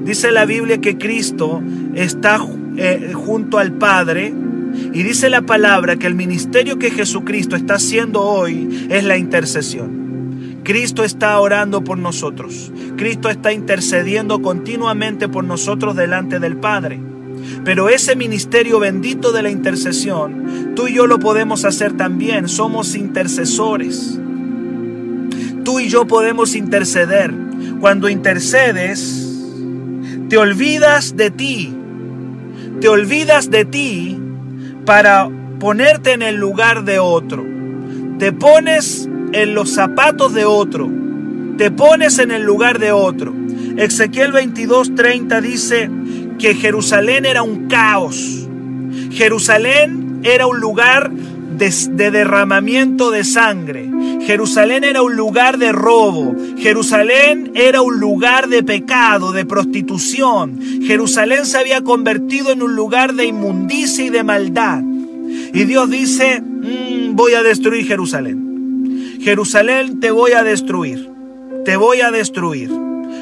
Dice 0.03 0.31
la 0.31 0.45
Biblia 0.45 0.79
que 0.79 0.97
Cristo 0.97 1.61
está 1.95 2.39
eh, 2.77 3.11
junto 3.13 3.57
al 3.57 3.73
Padre. 3.73 4.33
Y 4.93 5.03
dice 5.03 5.29
la 5.29 5.41
palabra 5.41 5.97
que 5.97 6.07
el 6.07 6.15
ministerio 6.15 6.79
que 6.79 6.91
Jesucristo 6.91 7.55
está 7.55 7.75
haciendo 7.75 8.21
hoy 8.21 8.87
es 8.89 9.03
la 9.03 9.17
intercesión. 9.17 10.00
Cristo 10.63 11.03
está 11.03 11.39
orando 11.39 11.83
por 11.83 11.97
nosotros. 11.97 12.71
Cristo 12.97 13.29
está 13.29 13.51
intercediendo 13.51 14.41
continuamente 14.41 15.27
por 15.27 15.43
nosotros 15.43 15.95
delante 15.95 16.39
del 16.39 16.57
Padre. 16.57 16.99
Pero 17.63 17.89
ese 17.89 18.15
ministerio 18.15 18.79
bendito 18.79 19.31
de 19.31 19.41
la 19.41 19.49
intercesión, 19.49 20.73
tú 20.75 20.87
y 20.87 20.93
yo 20.93 21.07
lo 21.07 21.19
podemos 21.19 21.65
hacer 21.65 21.93
también. 21.93 22.47
Somos 22.47 22.95
intercesores. 22.95 24.19
Tú 25.63 25.79
y 25.79 25.89
yo 25.89 26.05
podemos 26.05 26.55
interceder. 26.55 27.33
Cuando 27.79 28.09
intercedes, 28.09 29.27
te 30.29 30.37
olvidas 30.37 31.15
de 31.15 31.31
ti. 31.31 31.75
Te 32.79 32.87
olvidas 32.87 33.51
de 33.51 33.65
ti 33.65 34.19
para 34.85 35.29
ponerte 35.59 36.13
en 36.13 36.21
el 36.21 36.35
lugar 36.35 36.83
de 36.83 36.99
otro. 36.99 37.45
Te 38.17 38.31
pones 38.31 39.07
en 39.33 39.53
los 39.53 39.71
zapatos 39.71 40.33
de 40.33 40.45
otro, 40.45 40.89
te 41.57 41.71
pones 41.71 42.19
en 42.19 42.31
el 42.31 42.43
lugar 42.43 42.79
de 42.79 42.91
otro. 42.91 43.33
Ezequiel 43.77 44.31
22:30 44.33 45.41
dice 45.41 45.89
que 46.39 46.55
Jerusalén 46.55 47.25
era 47.25 47.43
un 47.43 47.67
caos. 47.67 48.47
Jerusalén 49.11 50.21
era 50.23 50.47
un 50.47 50.59
lugar 50.59 51.11
de, 51.11 51.71
de, 51.91 52.11
derramamiento 52.11 53.11
de 53.11 53.23
sangre. 53.23 53.89
Jerusalén 54.21 54.83
era 54.83 55.01
un 55.01 55.15
lugar 55.15 55.57
de 55.57 55.71
robo. 55.71 56.35
Jerusalén 56.57 57.51
era 57.55 57.81
un 57.81 57.99
lugar 57.99 58.47
de 58.49 58.63
pecado, 58.63 59.31
de 59.31 59.45
prostitución. 59.45 60.59
Jerusalén 60.83 61.45
se 61.45 61.57
había 61.57 61.81
convertido 61.81 62.51
en 62.51 62.61
un 62.63 62.75
lugar 62.75 63.13
de 63.13 63.25
inmundicia 63.25 64.05
y 64.05 64.09
de 64.09 64.23
maldad. 64.23 64.81
Y 65.53 65.63
Dios 65.65 65.89
dice, 65.89 66.41
mm, 66.41 67.15
voy 67.15 67.33
a 67.33 67.43
destruir 67.43 67.85
Jerusalén. 67.85 68.50
Jerusalén 69.21 69.99
te 69.99 70.09
voy 70.09 70.31
a 70.31 70.43
destruir, 70.43 71.07
te 71.63 71.77
voy 71.77 72.01
a 72.01 72.09
destruir, 72.09 72.71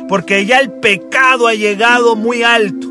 porque 0.08 0.46
ya 0.46 0.60
el 0.60 0.72
pecado 0.72 1.48
ha 1.48 1.54
llegado 1.54 2.16
muy 2.16 2.44
alto. 2.44 2.88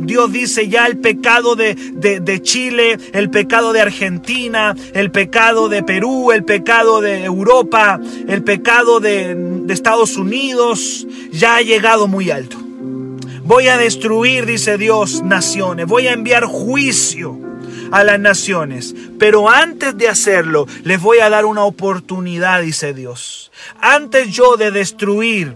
Dios 0.00 0.32
dice 0.32 0.68
ya 0.68 0.86
el 0.86 0.98
pecado 0.98 1.54
de, 1.54 1.74
de, 1.74 2.42
Chile, 2.42 2.98
el 3.12 3.30
pecado 3.30 3.72
de 3.72 3.82
Argentina, 3.82 4.74
el 4.94 5.10
pecado 5.10 5.68
de 5.68 5.82
Perú, 5.82 6.32
el 6.32 6.42
pecado 6.42 7.00
de 7.00 7.24
Europa, 7.24 8.00
el 8.26 8.42
pecado 8.42 8.98
de, 8.98 9.34
de 9.34 9.74
Estados 9.74 10.16
Unidos, 10.16 11.06
ya 11.30 11.56
ha 11.56 11.62
llegado 11.62 12.08
muy 12.08 12.30
alto. 12.30 12.56
Voy 13.44 13.68
a 13.68 13.76
destruir, 13.76 14.46
dice 14.46 14.78
Dios, 14.78 15.22
naciones. 15.22 15.86
Voy 15.86 16.06
a 16.06 16.12
enviar 16.12 16.46
juicio 16.46 17.49
a 17.90 18.04
las 18.04 18.20
naciones. 18.20 18.94
Pero 19.18 19.48
antes 19.48 19.96
de 19.96 20.08
hacerlo, 20.08 20.66
les 20.84 21.00
voy 21.00 21.18
a 21.18 21.30
dar 21.30 21.44
una 21.44 21.64
oportunidad, 21.64 22.62
dice 22.62 22.94
Dios. 22.94 23.50
Antes 23.80 24.30
yo 24.30 24.56
de 24.56 24.70
destruir 24.70 25.54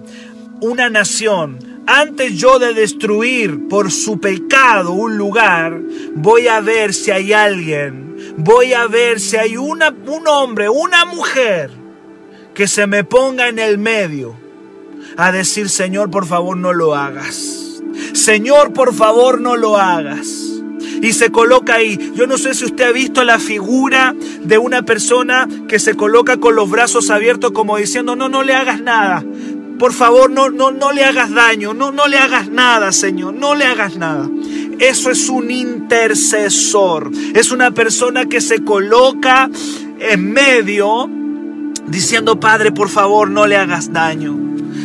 una 0.61 0.90
nación, 0.90 1.83
antes 1.87 2.35
yo 2.38 2.59
de 2.59 2.75
destruir 2.75 3.68
por 3.68 3.92
su 3.92 4.18
pecado 4.18 4.92
un 4.92 5.16
lugar, 5.16 5.79
voy 6.14 6.49
a 6.49 6.61
ver 6.61 6.94
si 6.94 7.11
hay 7.11 7.33
alguien, 7.33 8.35
voy 8.38 8.73
a 8.73 8.87
ver 8.87 9.20
si 9.20 9.37
hay 9.37 9.57
una, 9.57 9.94
un 10.07 10.27
hombre, 10.27 10.68
una 10.68 11.05
mujer 11.05 11.70
que 12.55 12.68
se 12.68 12.87
me 12.87 13.05
ponga 13.05 13.49
en 13.49 13.59
el 13.59 13.78
medio 13.78 14.37
a 15.16 15.32
decir, 15.32 15.68
Señor, 15.68 16.11
por 16.11 16.26
favor 16.26 16.57
no 16.57 16.72
lo 16.72 16.95
hagas. 16.95 17.80
Señor, 18.12 18.72
por 18.72 18.95
favor 18.95 19.41
no 19.41 19.57
lo 19.57 19.76
hagas. 19.76 20.53
Y 21.03 21.12
se 21.12 21.30
coloca 21.30 21.74
ahí. 21.74 22.12
Yo 22.14 22.26
no 22.26 22.39
sé 22.39 22.55
si 22.55 22.64
usted 22.64 22.85
ha 22.85 22.93
visto 22.93 23.24
la 23.24 23.39
figura 23.39 24.14
de 24.43 24.59
una 24.59 24.82
persona 24.82 25.49
que 25.68 25.78
se 25.78 25.95
coloca 25.95 26.39
con 26.39 26.57
los 26.57 26.70
brazos 26.70 27.11
abiertos 27.11 27.53
como 27.53 27.76
diciendo, 27.76 28.16
no, 28.16 28.28
no 28.28 28.43
le 28.43 28.55
hagas 28.55 28.80
nada. 28.80 29.24
Por 29.78 29.93
favor, 29.93 30.30
no, 30.30 30.51
no, 30.51 30.70
no 30.70 30.93
le 30.93 31.05
hagas 31.05 31.32
daño, 31.32 31.74
no, 31.74 31.91
no 31.91 32.07
le 32.07 32.18
hagas 32.18 32.49
nada, 32.49 32.93
Señor, 32.93 33.35
no 33.35 33.55
le 33.55 33.64
hagas 33.64 33.97
nada. 33.97 34.28
Eso 34.78 35.11
es 35.11 35.28
un 35.28 35.51
intercesor. 35.51 37.11
Es 37.35 37.51
una 37.51 37.72
persona 37.72 38.26
que 38.26 38.41
se 38.41 38.64
coloca 38.64 39.51
en 39.99 40.32
medio 40.32 41.11
diciendo, 41.87 42.39
Padre, 42.39 42.72
por 42.72 42.89
favor, 42.89 43.30
no 43.30 43.47
le 43.47 43.57
hagas 43.57 43.93
daño. 43.93 44.43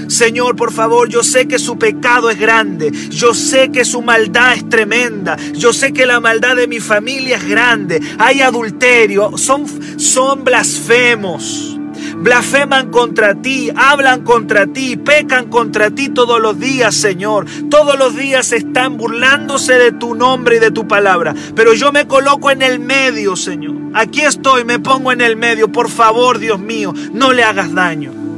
Señor, 0.10 0.56
por 0.56 0.74
favor, 0.74 1.08
yo 1.08 1.24
sé 1.24 1.48
que 1.48 1.60
su 1.60 1.78
pecado 1.78 2.30
es 2.30 2.40
grande, 2.40 2.92
yo 3.10 3.34
sé 3.34 3.72
que 3.72 3.86
su 3.86 4.02
maldad 4.02 4.54
es 4.54 4.68
tremenda, 4.68 5.38
yo 5.54 5.72
sé 5.72 5.94
que 5.94 6.06
la 6.06 6.20
maldad 6.20 6.56
de 6.56 6.68
mi 6.68 6.80
familia 6.80 7.38
es 7.38 7.48
grande, 7.48 8.02
hay 8.18 8.42
adulterio, 8.42 9.38
son, 9.38 9.66
son 10.00 10.44
blasfemos 10.44 11.76
blasfeman 12.20 12.92
contra 12.92 13.36
ti, 13.36 13.72
hablan 13.76 14.24
contra 14.24 14.68
ti, 14.68 14.98
pecan 14.98 15.50
contra 15.50 15.90
ti 15.90 16.10
todos 16.10 16.42
los 16.42 16.60
días, 16.60 16.96
Señor. 16.96 17.46
Todos 17.70 17.98
los 17.98 18.16
días 18.16 18.52
están 18.52 18.98
burlándose 18.98 19.74
de 19.74 19.92
tu 19.92 20.16
nombre 20.16 20.58
y 20.58 20.60
de 20.60 20.72
tu 20.72 20.88
palabra. 20.88 21.34
Pero 21.56 21.74
yo 21.74 21.92
me 21.92 22.08
coloco 22.08 22.52
en 22.52 22.62
el 22.62 22.80
medio, 22.80 23.36
Señor. 23.36 23.76
Aquí 23.94 24.22
estoy, 24.22 24.64
me 24.66 24.80
pongo 24.80 25.12
en 25.12 25.22
el 25.22 25.36
medio. 25.36 25.72
Por 25.72 25.90
favor, 25.90 26.40
Dios 26.40 26.60
mío, 26.60 26.94
no 27.14 27.32
le 27.32 27.44
hagas 27.44 27.74
daño. 27.74 28.29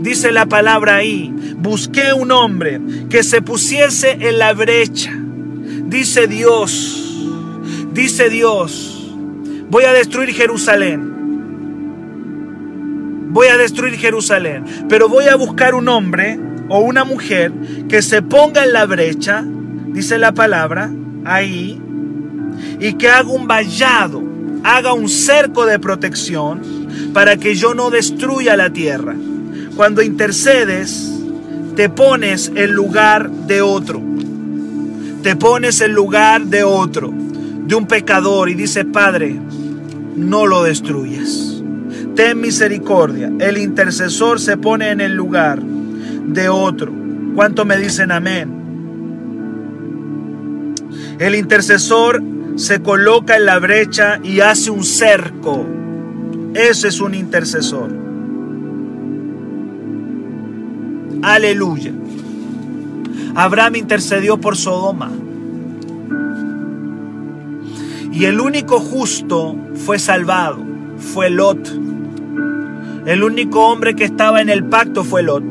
Dice 0.00 0.32
la 0.32 0.46
palabra 0.46 0.96
ahí, 0.96 1.32
busqué 1.56 2.12
un 2.12 2.30
hombre 2.32 2.80
que 3.10 3.22
se 3.22 3.42
pusiese 3.42 4.18
en 4.20 4.38
la 4.38 4.52
brecha. 4.52 5.12
Dice 5.86 6.26
Dios, 6.26 7.26
dice 7.92 8.28
Dios, 8.30 9.14
voy 9.70 9.84
a 9.84 9.92
destruir 9.92 10.34
Jerusalén 10.34 11.18
voy 13.30 13.48
a 13.48 13.56
destruir 13.56 13.96
Jerusalén, 13.96 14.64
pero 14.88 15.08
voy 15.08 15.26
a 15.26 15.36
buscar 15.36 15.74
un 15.74 15.88
hombre 15.88 16.40
o 16.68 16.80
una 16.80 17.04
mujer 17.04 17.52
que 17.88 18.02
se 18.02 18.22
ponga 18.22 18.64
en 18.64 18.72
la 18.72 18.86
brecha, 18.86 19.44
dice 19.88 20.18
la 20.18 20.32
palabra, 20.32 20.90
ahí, 21.24 21.80
y 22.80 22.94
que 22.94 23.08
haga 23.08 23.28
un 23.28 23.46
vallado, 23.46 24.22
haga 24.64 24.92
un 24.92 25.08
cerco 25.08 25.66
de 25.66 25.78
protección 25.78 26.60
para 27.12 27.36
que 27.36 27.54
yo 27.54 27.74
no 27.74 27.90
destruya 27.90 28.56
la 28.56 28.70
tierra. 28.70 29.14
Cuando 29.78 30.02
intercedes, 30.02 31.10
te 31.74 31.88
pones 31.88 32.52
en 32.54 32.72
lugar 32.72 33.30
de 33.30 33.62
otro. 33.62 34.02
Te 35.22 35.36
pones 35.36 35.80
en 35.80 35.94
lugar 35.94 36.44
de 36.44 36.64
otro, 36.64 37.10
de 37.10 37.74
un 37.74 37.86
pecador, 37.86 38.50
y 38.50 38.54
dice, 38.54 38.84
Padre, 38.84 39.40
no 40.16 40.46
lo 40.46 40.64
destruyas 40.64 41.48
ten 42.18 42.40
misericordia. 42.40 43.30
El 43.38 43.58
intercesor 43.58 44.40
se 44.40 44.56
pone 44.56 44.90
en 44.90 45.00
el 45.00 45.14
lugar 45.14 45.62
de 45.62 46.48
otro. 46.48 46.92
¿Cuánto 47.36 47.64
me 47.64 47.76
dicen 47.76 48.10
amén? 48.10 48.50
El 51.20 51.36
intercesor 51.36 52.20
se 52.56 52.82
coloca 52.82 53.36
en 53.36 53.44
la 53.44 53.60
brecha 53.60 54.18
y 54.24 54.40
hace 54.40 54.72
un 54.72 54.82
cerco. 54.82 55.64
Ese 56.54 56.88
es 56.88 57.00
un 57.00 57.14
intercesor. 57.14 58.07
Aleluya. 61.22 61.92
Abraham 63.34 63.76
intercedió 63.76 64.38
por 64.38 64.56
Sodoma. 64.56 65.10
Y 68.12 68.24
el 68.24 68.40
único 68.40 68.80
justo 68.80 69.56
fue 69.74 69.98
salvado, 69.98 70.58
fue 70.98 71.30
Lot. 71.30 71.68
El 73.06 73.22
único 73.22 73.66
hombre 73.68 73.94
que 73.94 74.04
estaba 74.04 74.40
en 74.40 74.48
el 74.48 74.64
pacto 74.64 75.04
fue 75.04 75.22
Lot. 75.22 75.44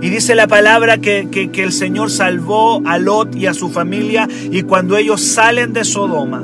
Y 0.00 0.08
dice 0.10 0.34
la 0.34 0.46
palabra 0.46 0.98
que, 0.98 1.28
que, 1.30 1.62
el 1.62 1.72
Señor 1.72 2.10
salvó 2.10 2.82
a 2.86 2.98
Lot 2.98 3.34
y 3.36 3.46
a 3.46 3.54
su 3.54 3.70
familia 3.70 4.28
y 4.50 4.62
cuando 4.62 4.96
ellos 4.96 5.20
salen 5.20 5.72
de 5.72 5.84
Sodoma, 5.84 6.42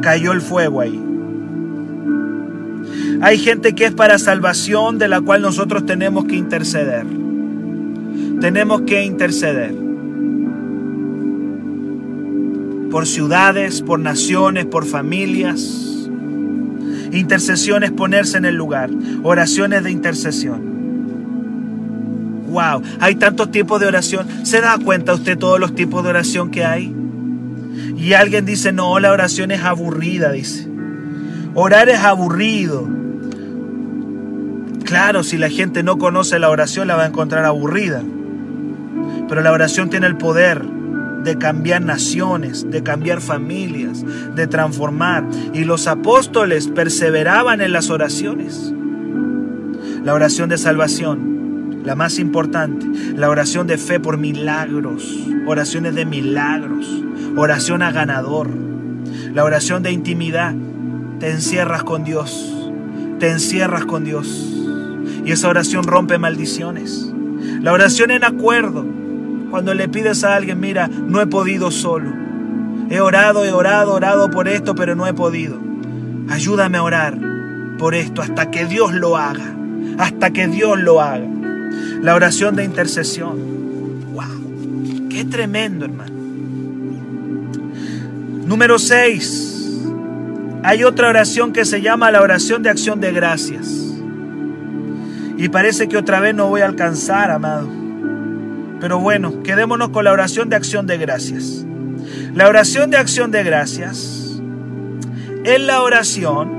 cayó 0.00 0.32
el 0.32 0.40
fuego 0.40 0.80
ahí. 0.80 1.07
Hay 3.20 3.38
gente 3.38 3.74
que 3.74 3.86
es 3.86 3.92
para 3.92 4.18
salvación 4.18 4.98
de 4.98 5.08
la 5.08 5.20
cual 5.20 5.42
nosotros 5.42 5.86
tenemos 5.86 6.24
que 6.26 6.36
interceder. 6.36 7.06
Tenemos 8.40 8.82
que 8.82 9.04
interceder. 9.04 9.74
Por 12.90 13.06
ciudades, 13.06 13.82
por 13.82 13.98
naciones, 13.98 14.64
por 14.64 14.86
familias 14.86 15.88
Intercesión 17.12 17.84
es 17.84 17.90
ponerse 17.90 18.38
en 18.38 18.44
el 18.44 18.54
lugar. 18.54 18.90
Oraciones 19.22 19.82
de 19.82 19.90
intercesión. 19.90 20.68
Wow, 22.48 22.82
hay 23.00 23.14
tantos 23.14 23.50
tipos 23.50 23.80
de 23.80 23.86
oración. 23.86 24.26
¿Se 24.44 24.60
da 24.60 24.78
cuenta 24.78 25.14
usted 25.14 25.38
todos 25.38 25.60
los 25.60 25.74
tipos 25.74 26.02
de 26.02 26.10
oración 26.10 26.50
que 26.50 26.64
hay? 26.64 26.94
Y 27.96 28.12
alguien 28.12 28.44
dice, 28.44 28.72
no, 28.72 28.98
la 29.00 29.12
oración 29.12 29.50
es 29.50 29.62
aburrida, 29.62 30.32
dice. 30.32 30.68
Orar 31.54 31.88
es 31.88 31.98
aburrido. 31.98 32.88
Claro, 34.88 35.22
si 35.22 35.36
la 35.36 35.50
gente 35.50 35.82
no 35.82 35.98
conoce 35.98 36.38
la 36.38 36.48
oración, 36.48 36.88
la 36.88 36.96
va 36.96 37.02
a 37.02 37.08
encontrar 37.08 37.44
aburrida. 37.44 38.02
Pero 39.28 39.42
la 39.42 39.52
oración 39.52 39.90
tiene 39.90 40.06
el 40.06 40.16
poder 40.16 40.64
de 41.24 41.36
cambiar 41.36 41.82
naciones, 41.82 42.70
de 42.70 42.82
cambiar 42.82 43.20
familias, 43.20 44.02
de 44.34 44.46
transformar. 44.46 45.26
Y 45.52 45.64
los 45.64 45.88
apóstoles 45.88 46.68
perseveraban 46.68 47.60
en 47.60 47.72
las 47.72 47.90
oraciones. 47.90 48.72
La 50.04 50.14
oración 50.14 50.48
de 50.48 50.56
salvación, 50.56 51.82
la 51.84 51.94
más 51.94 52.18
importante, 52.18 52.86
la 53.14 53.28
oración 53.28 53.66
de 53.66 53.76
fe 53.76 54.00
por 54.00 54.16
milagros, 54.16 55.18
oraciones 55.46 55.96
de 55.96 56.06
milagros, 56.06 56.86
oración 57.36 57.82
a 57.82 57.92
ganador, 57.92 58.48
la 59.34 59.44
oración 59.44 59.82
de 59.82 59.92
intimidad. 59.92 60.54
Te 61.20 61.30
encierras 61.30 61.82
con 61.84 62.04
Dios, 62.04 62.70
te 63.18 63.28
encierras 63.28 63.84
con 63.84 64.04
Dios. 64.04 64.57
Y 65.28 65.32
esa 65.32 65.48
oración 65.50 65.84
rompe 65.84 66.16
maldiciones. 66.16 67.12
La 67.60 67.74
oración 67.74 68.10
en 68.10 68.24
acuerdo, 68.24 68.86
cuando 69.50 69.74
le 69.74 69.86
pides 69.86 70.24
a 70.24 70.34
alguien, 70.34 70.58
mira, 70.58 70.88
no 70.88 71.20
he 71.20 71.26
podido 71.26 71.70
solo. 71.70 72.10
He 72.88 72.98
orado, 73.00 73.44
he 73.44 73.52
orado, 73.52 73.92
orado 73.92 74.30
por 74.30 74.48
esto, 74.48 74.74
pero 74.74 74.94
no 74.94 75.06
he 75.06 75.12
podido. 75.12 75.60
Ayúdame 76.30 76.78
a 76.78 76.82
orar 76.82 77.18
por 77.78 77.94
esto 77.94 78.22
hasta 78.22 78.50
que 78.50 78.64
Dios 78.64 78.94
lo 78.94 79.18
haga. 79.18 79.54
Hasta 79.98 80.30
que 80.30 80.48
Dios 80.48 80.80
lo 80.80 81.02
haga. 81.02 81.28
La 82.00 82.14
oración 82.14 82.56
de 82.56 82.64
intercesión. 82.64 83.36
¡Wow! 84.14 85.08
¡Qué 85.10 85.26
tremendo, 85.26 85.84
hermano! 85.84 86.14
Número 88.46 88.78
6. 88.78 89.82
Hay 90.62 90.84
otra 90.84 91.10
oración 91.10 91.52
que 91.52 91.66
se 91.66 91.82
llama 91.82 92.10
la 92.10 92.22
oración 92.22 92.62
de 92.62 92.70
acción 92.70 92.98
de 92.98 93.12
gracias. 93.12 93.87
Y 95.38 95.48
parece 95.48 95.88
que 95.88 95.96
otra 95.96 96.18
vez 96.18 96.34
no 96.34 96.48
voy 96.48 96.62
a 96.62 96.66
alcanzar, 96.66 97.30
amado. 97.30 97.68
Pero 98.80 98.98
bueno, 98.98 99.44
quedémonos 99.44 99.90
con 99.90 100.04
la 100.04 100.12
oración 100.12 100.48
de 100.48 100.56
acción 100.56 100.88
de 100.88 100.98
gracias. 100.98 101.64
La 102.34 102.48
oración 102.48 102.90
de 102.90 102.96
acción 102.96 103.30
de 103.30 103.44
gracias 103.44 104.42
es 105.44 105.60
la 105.60 105.82
oración 105.82 106.58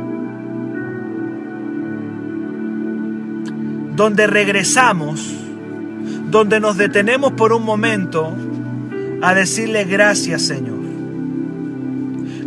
donde 3.97 4.27
regresamos, 4.27 5.35
donde 6.31 6.61
nos 6.61 6.77
detenemos 6.77 7.33
por 7.33 7.51
un 7.51 7.63
momento 7.63 8.33
a 9.21 9.33
decirle 9.33 9.83
gracias 9.83 10.43
Señor. 10.43 10.79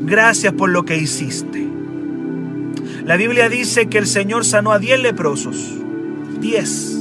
Gracias 0.05 0.55
por 0.55 0.71
lo 0.71 0.87
que 0.87 0.97
hiciste. 0.97 1.69
La 3.05 3.17
Biblia 3.17 3.51
dice 3.51 3.89
que 3.89 3.99
el 3.99 4.07
Señor 4.07 4.47
sanó 4.47 4.73
a 4.73 4.79
diez 4.79 4.99
leprosos. 4.99 5.82
Diez 6.43 6.99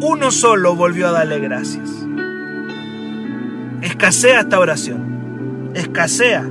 uno 0.00 0.30
solo 0.30 0.76
volvió 0.76 1.08
a 1.08 1.10
darle 1.10 1.40
gracias. 1.40 1.90
Escasea 3.82 4.40
esta 4.40 4.60
oración. 4.60 5.72
Escasea. 5.74 6.48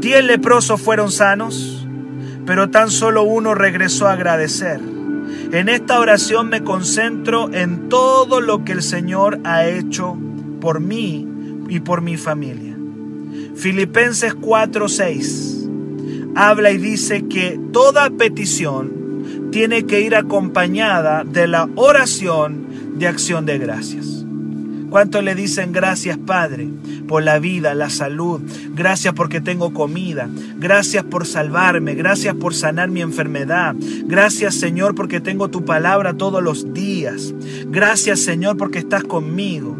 Diez 0.00 0.24
leprosos 0.24 0.80
fueron 0.80 1.10
sanos, 1.10 1.86
pero 2.46 2.70
tan 2.70 2.90
solo 2.90 3.24
uno 3.24 3.54
regresó 3.54 4.06
a 4.06 4.12
agradecer. 4.12 4.80
En 5.52 5.68
esta 5.68 6.00
oración 6.00 6.48
me 6.48 6.64
concentro 6.64 7.52
en 7.52 7.90
todo 7.90 8.40
lo 8.40 8.64
que 8.64 8.72
el 8.72 8.82
Señor 8.82 9.40
ha 9.44 9.66
hecho 9.66 10.16
por 10.58 10.80
mí 10.80 11.28
y 11.68 11.80
por 11.80 12.00
mi 12.00 12.16
familia. 12.16 12.78
Filipenses 13.56 14.34
4:6 14.34 15.68
habla 16.34 16.70
y 16.70 16.78
dice 16.78 17.26
que 17.28 17.60
toda 17.72 18.08
petición 18.08 19.07
tiene 19.50 19.84
que 19.84 20.00
ir 20.00 20.14
acompañada 20.14 21.24
de 21.24 21.46
la 21.46 21.68
oración 21.74 22.66
de 22.98 23.06
acción 23.06 23.46
de 23.46 23.58
gracias. 23.58 24.24
¿Cuántos 24.90 25.22
le 25.22 25.34
dicen 25.34 25.72
gracias, 25.72 26.16
Padre, 26.16 26.68
por 27.06 27.22
la 27.22 27.38
vida, 27.38 27.74
la 27.74 27.90
salud? 27.90 28.40
Gracias 28.74 29.12
porque 29.12 29.40
tengo 29.40 29.74
comida. 29.74 30.30
Gracias 30.56 31.04
por 31.04 31.26
salvarme. 31.26 31.94
Gracias 31.94 32.34
por 32.34 32.54
sanar 32.54 32.88
mi 32.88 33.02
enfermedad. 33.02 33.74
Gracias, 34.04 34.54
Señor, 34.54 34.94
porque 34.94 35.20
tengo 35.20 35.48
tu 35.48 35.64
palabra 35.64 36.14
todos 36.14 36.42
los 36.42 36.72
días. 36.72 37.34
Gracias, 37.66 38.20
Señor, 38.20 38.56
porque 38.56 38.78
estás 38.78 39.04
conmigo. 39.04 39.76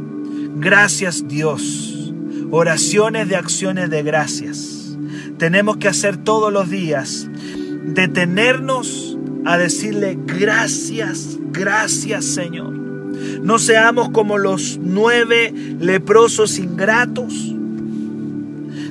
Gracias, 0.56 1.26
Dios. 1.26 2.12
Oraciones 2.50 3.28
de 3.28 3.36
acciones 3.36 3.88
de 3.88 4.02
gracias. 4.02 4.98
Tenemos 5.38 5.78
que 5.78 5.88
hacer 5.88 6.18
todos 6.18 6.52
los 6.52 6.68
días. 6.68 7.28
Detenernos 7.84 9.16
a 9.48 9.56
decirle 9.56 10.18
gracias, 10.26 11.38
gracias, 11.52 12.26
Señor. 12.26 12.70
No 12.70 13.58
seamos 13.58 14.10
como 14.10 14.36
los 14.36 14.78
nueve 14.78 15.54
leprosos 15.80 16.58
ingratos. 16.58 17.32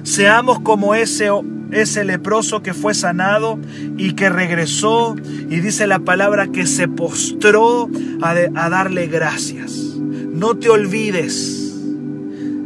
Seamos 0.02 0.60
como 0.62 0.96
ese, 0.96 1.30
ese 1.70 2.04
leproso 2.06 2.64
que 2.64 2.74
fue 2.74 2.96
sanado 2.96 3.60
y 3.98 4.14
que 4.14 4.30
regresó 4.30 5.16
y 5.48 5.60
dice 5.60 5.86
la 5.86 6.00
palabra 6.00 6.48
que 6.48 6.66
se 6.66 6.88
postró 6.88 7.88
a, 8.24 8.32
a 8.32 8.70
darle 8.70 9.06
gracias. 9.06 9.74
No 9.74 10.58
te 10.58 10.72
olvides, 10.72 11.76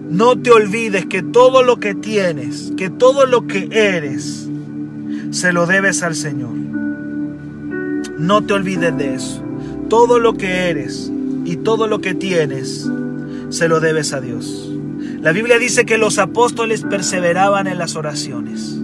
no 0.09 0.39
te 0.39 0.51
olvides 0.51 1.07
que 1.07 1.23
todo 1.23 1.61
lo 1.61 1.77
que 1.81 1.93
tienes, 1.93 2.71
que 2.77 2.89
todo 2.89 3.25
lo 3.25 3.47
que 3.47 3.67
eres, 3.69 4.47
se 5.31 5.51
lo 5.51 5.65
debes 5.65 6.03
al 6.03 6.15
Señor. 6.15 6.61
No 8.21 8.43
te 8.43 8.53
olvides 8.53 8.95
de 8.97 9.15
eso. 9.15 9.43
Todo 9.89 10.19
lo 10.19 10.35
que 10.35 10.69
eres, 10.69 11.11
y 11.43 11.57
todo 11.57 11.87
lo 11.87 12.01
que 12.01 12.13
tienes 12.13 12.87
se 13.49 13.67
lo 13.67 13.79
debes 13.79 14.13
a 14.13 14.21
Dios. 14.21 14.69
La 15.21 15.31
Biblia 15.31 15.57
dice 15.57 15.85
que 15.85 15.97
los 15.97 16.19
apóstoles 16.19 16.83
perseveraban 16.83 17.67
en 17.67 17.77
las 17.77 17.95
oraciones. 17.95 18.77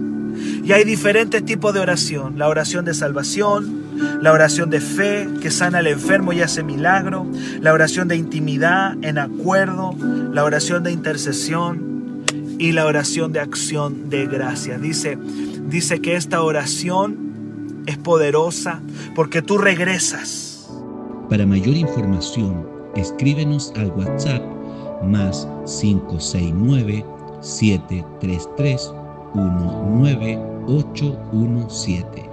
Y 0.64 0.72
hay 0.72 0.84
diferentes 0.84 1.44
tipos 1.44 1.72
de 1.72 1.80
oración. 1.80 2.36
La 2.36 2.48
oración 2.48 2.84
de 2.84 2.94
salvación, 2.94 3.84
la 4.20 4.32
oración 4.32 4.70
de 4.70 4.80
fe 4.80 5.28
que 5.40 5.50
sana 5.50 5.78
al 5.78 5.86
enfermo 5.86 6.32
y 6.32 6.42
hace 6.42 6.62
milagro, 6.62 7.26
la 7.60 7.72
oración 7.72 8.08
de 8.08 8.16
intimidad 8.16 8.96
en 9.02 9.18
acuerdo, 9.18 9.94
la 10.32 10.44
oración 10.44 10.82
de 10.82 10.92
intercesión 10.92 12.24
y 12.58 12.72
la 12.72 12.86
oración 12.86 13.32
de 13.32 13.40
acción 13.40 14.10
de 14.10 14.26
gracia. 14.26 14.78
Dice, 14.78 15.16
dice 15.68 16.00
que 16.00 16.16
esta 16.16 16.42
oración 16.42 17.27
es 17.88 17.98
poderosa 17.98 18.80
porque 19.14 19.42
tú 19.42 19.58
regresas 19.58 20.48
para 21.28 21.44
mayor 21.44 21.76
información, 21.76 22.66
escríbenos 22.96 23.70
al 23.76 23.90
WhatsApp 23.90 24.42
más 25.02 25.46
569 25.66 27.04
733 27.40 28.92
19817. 29.34 32.27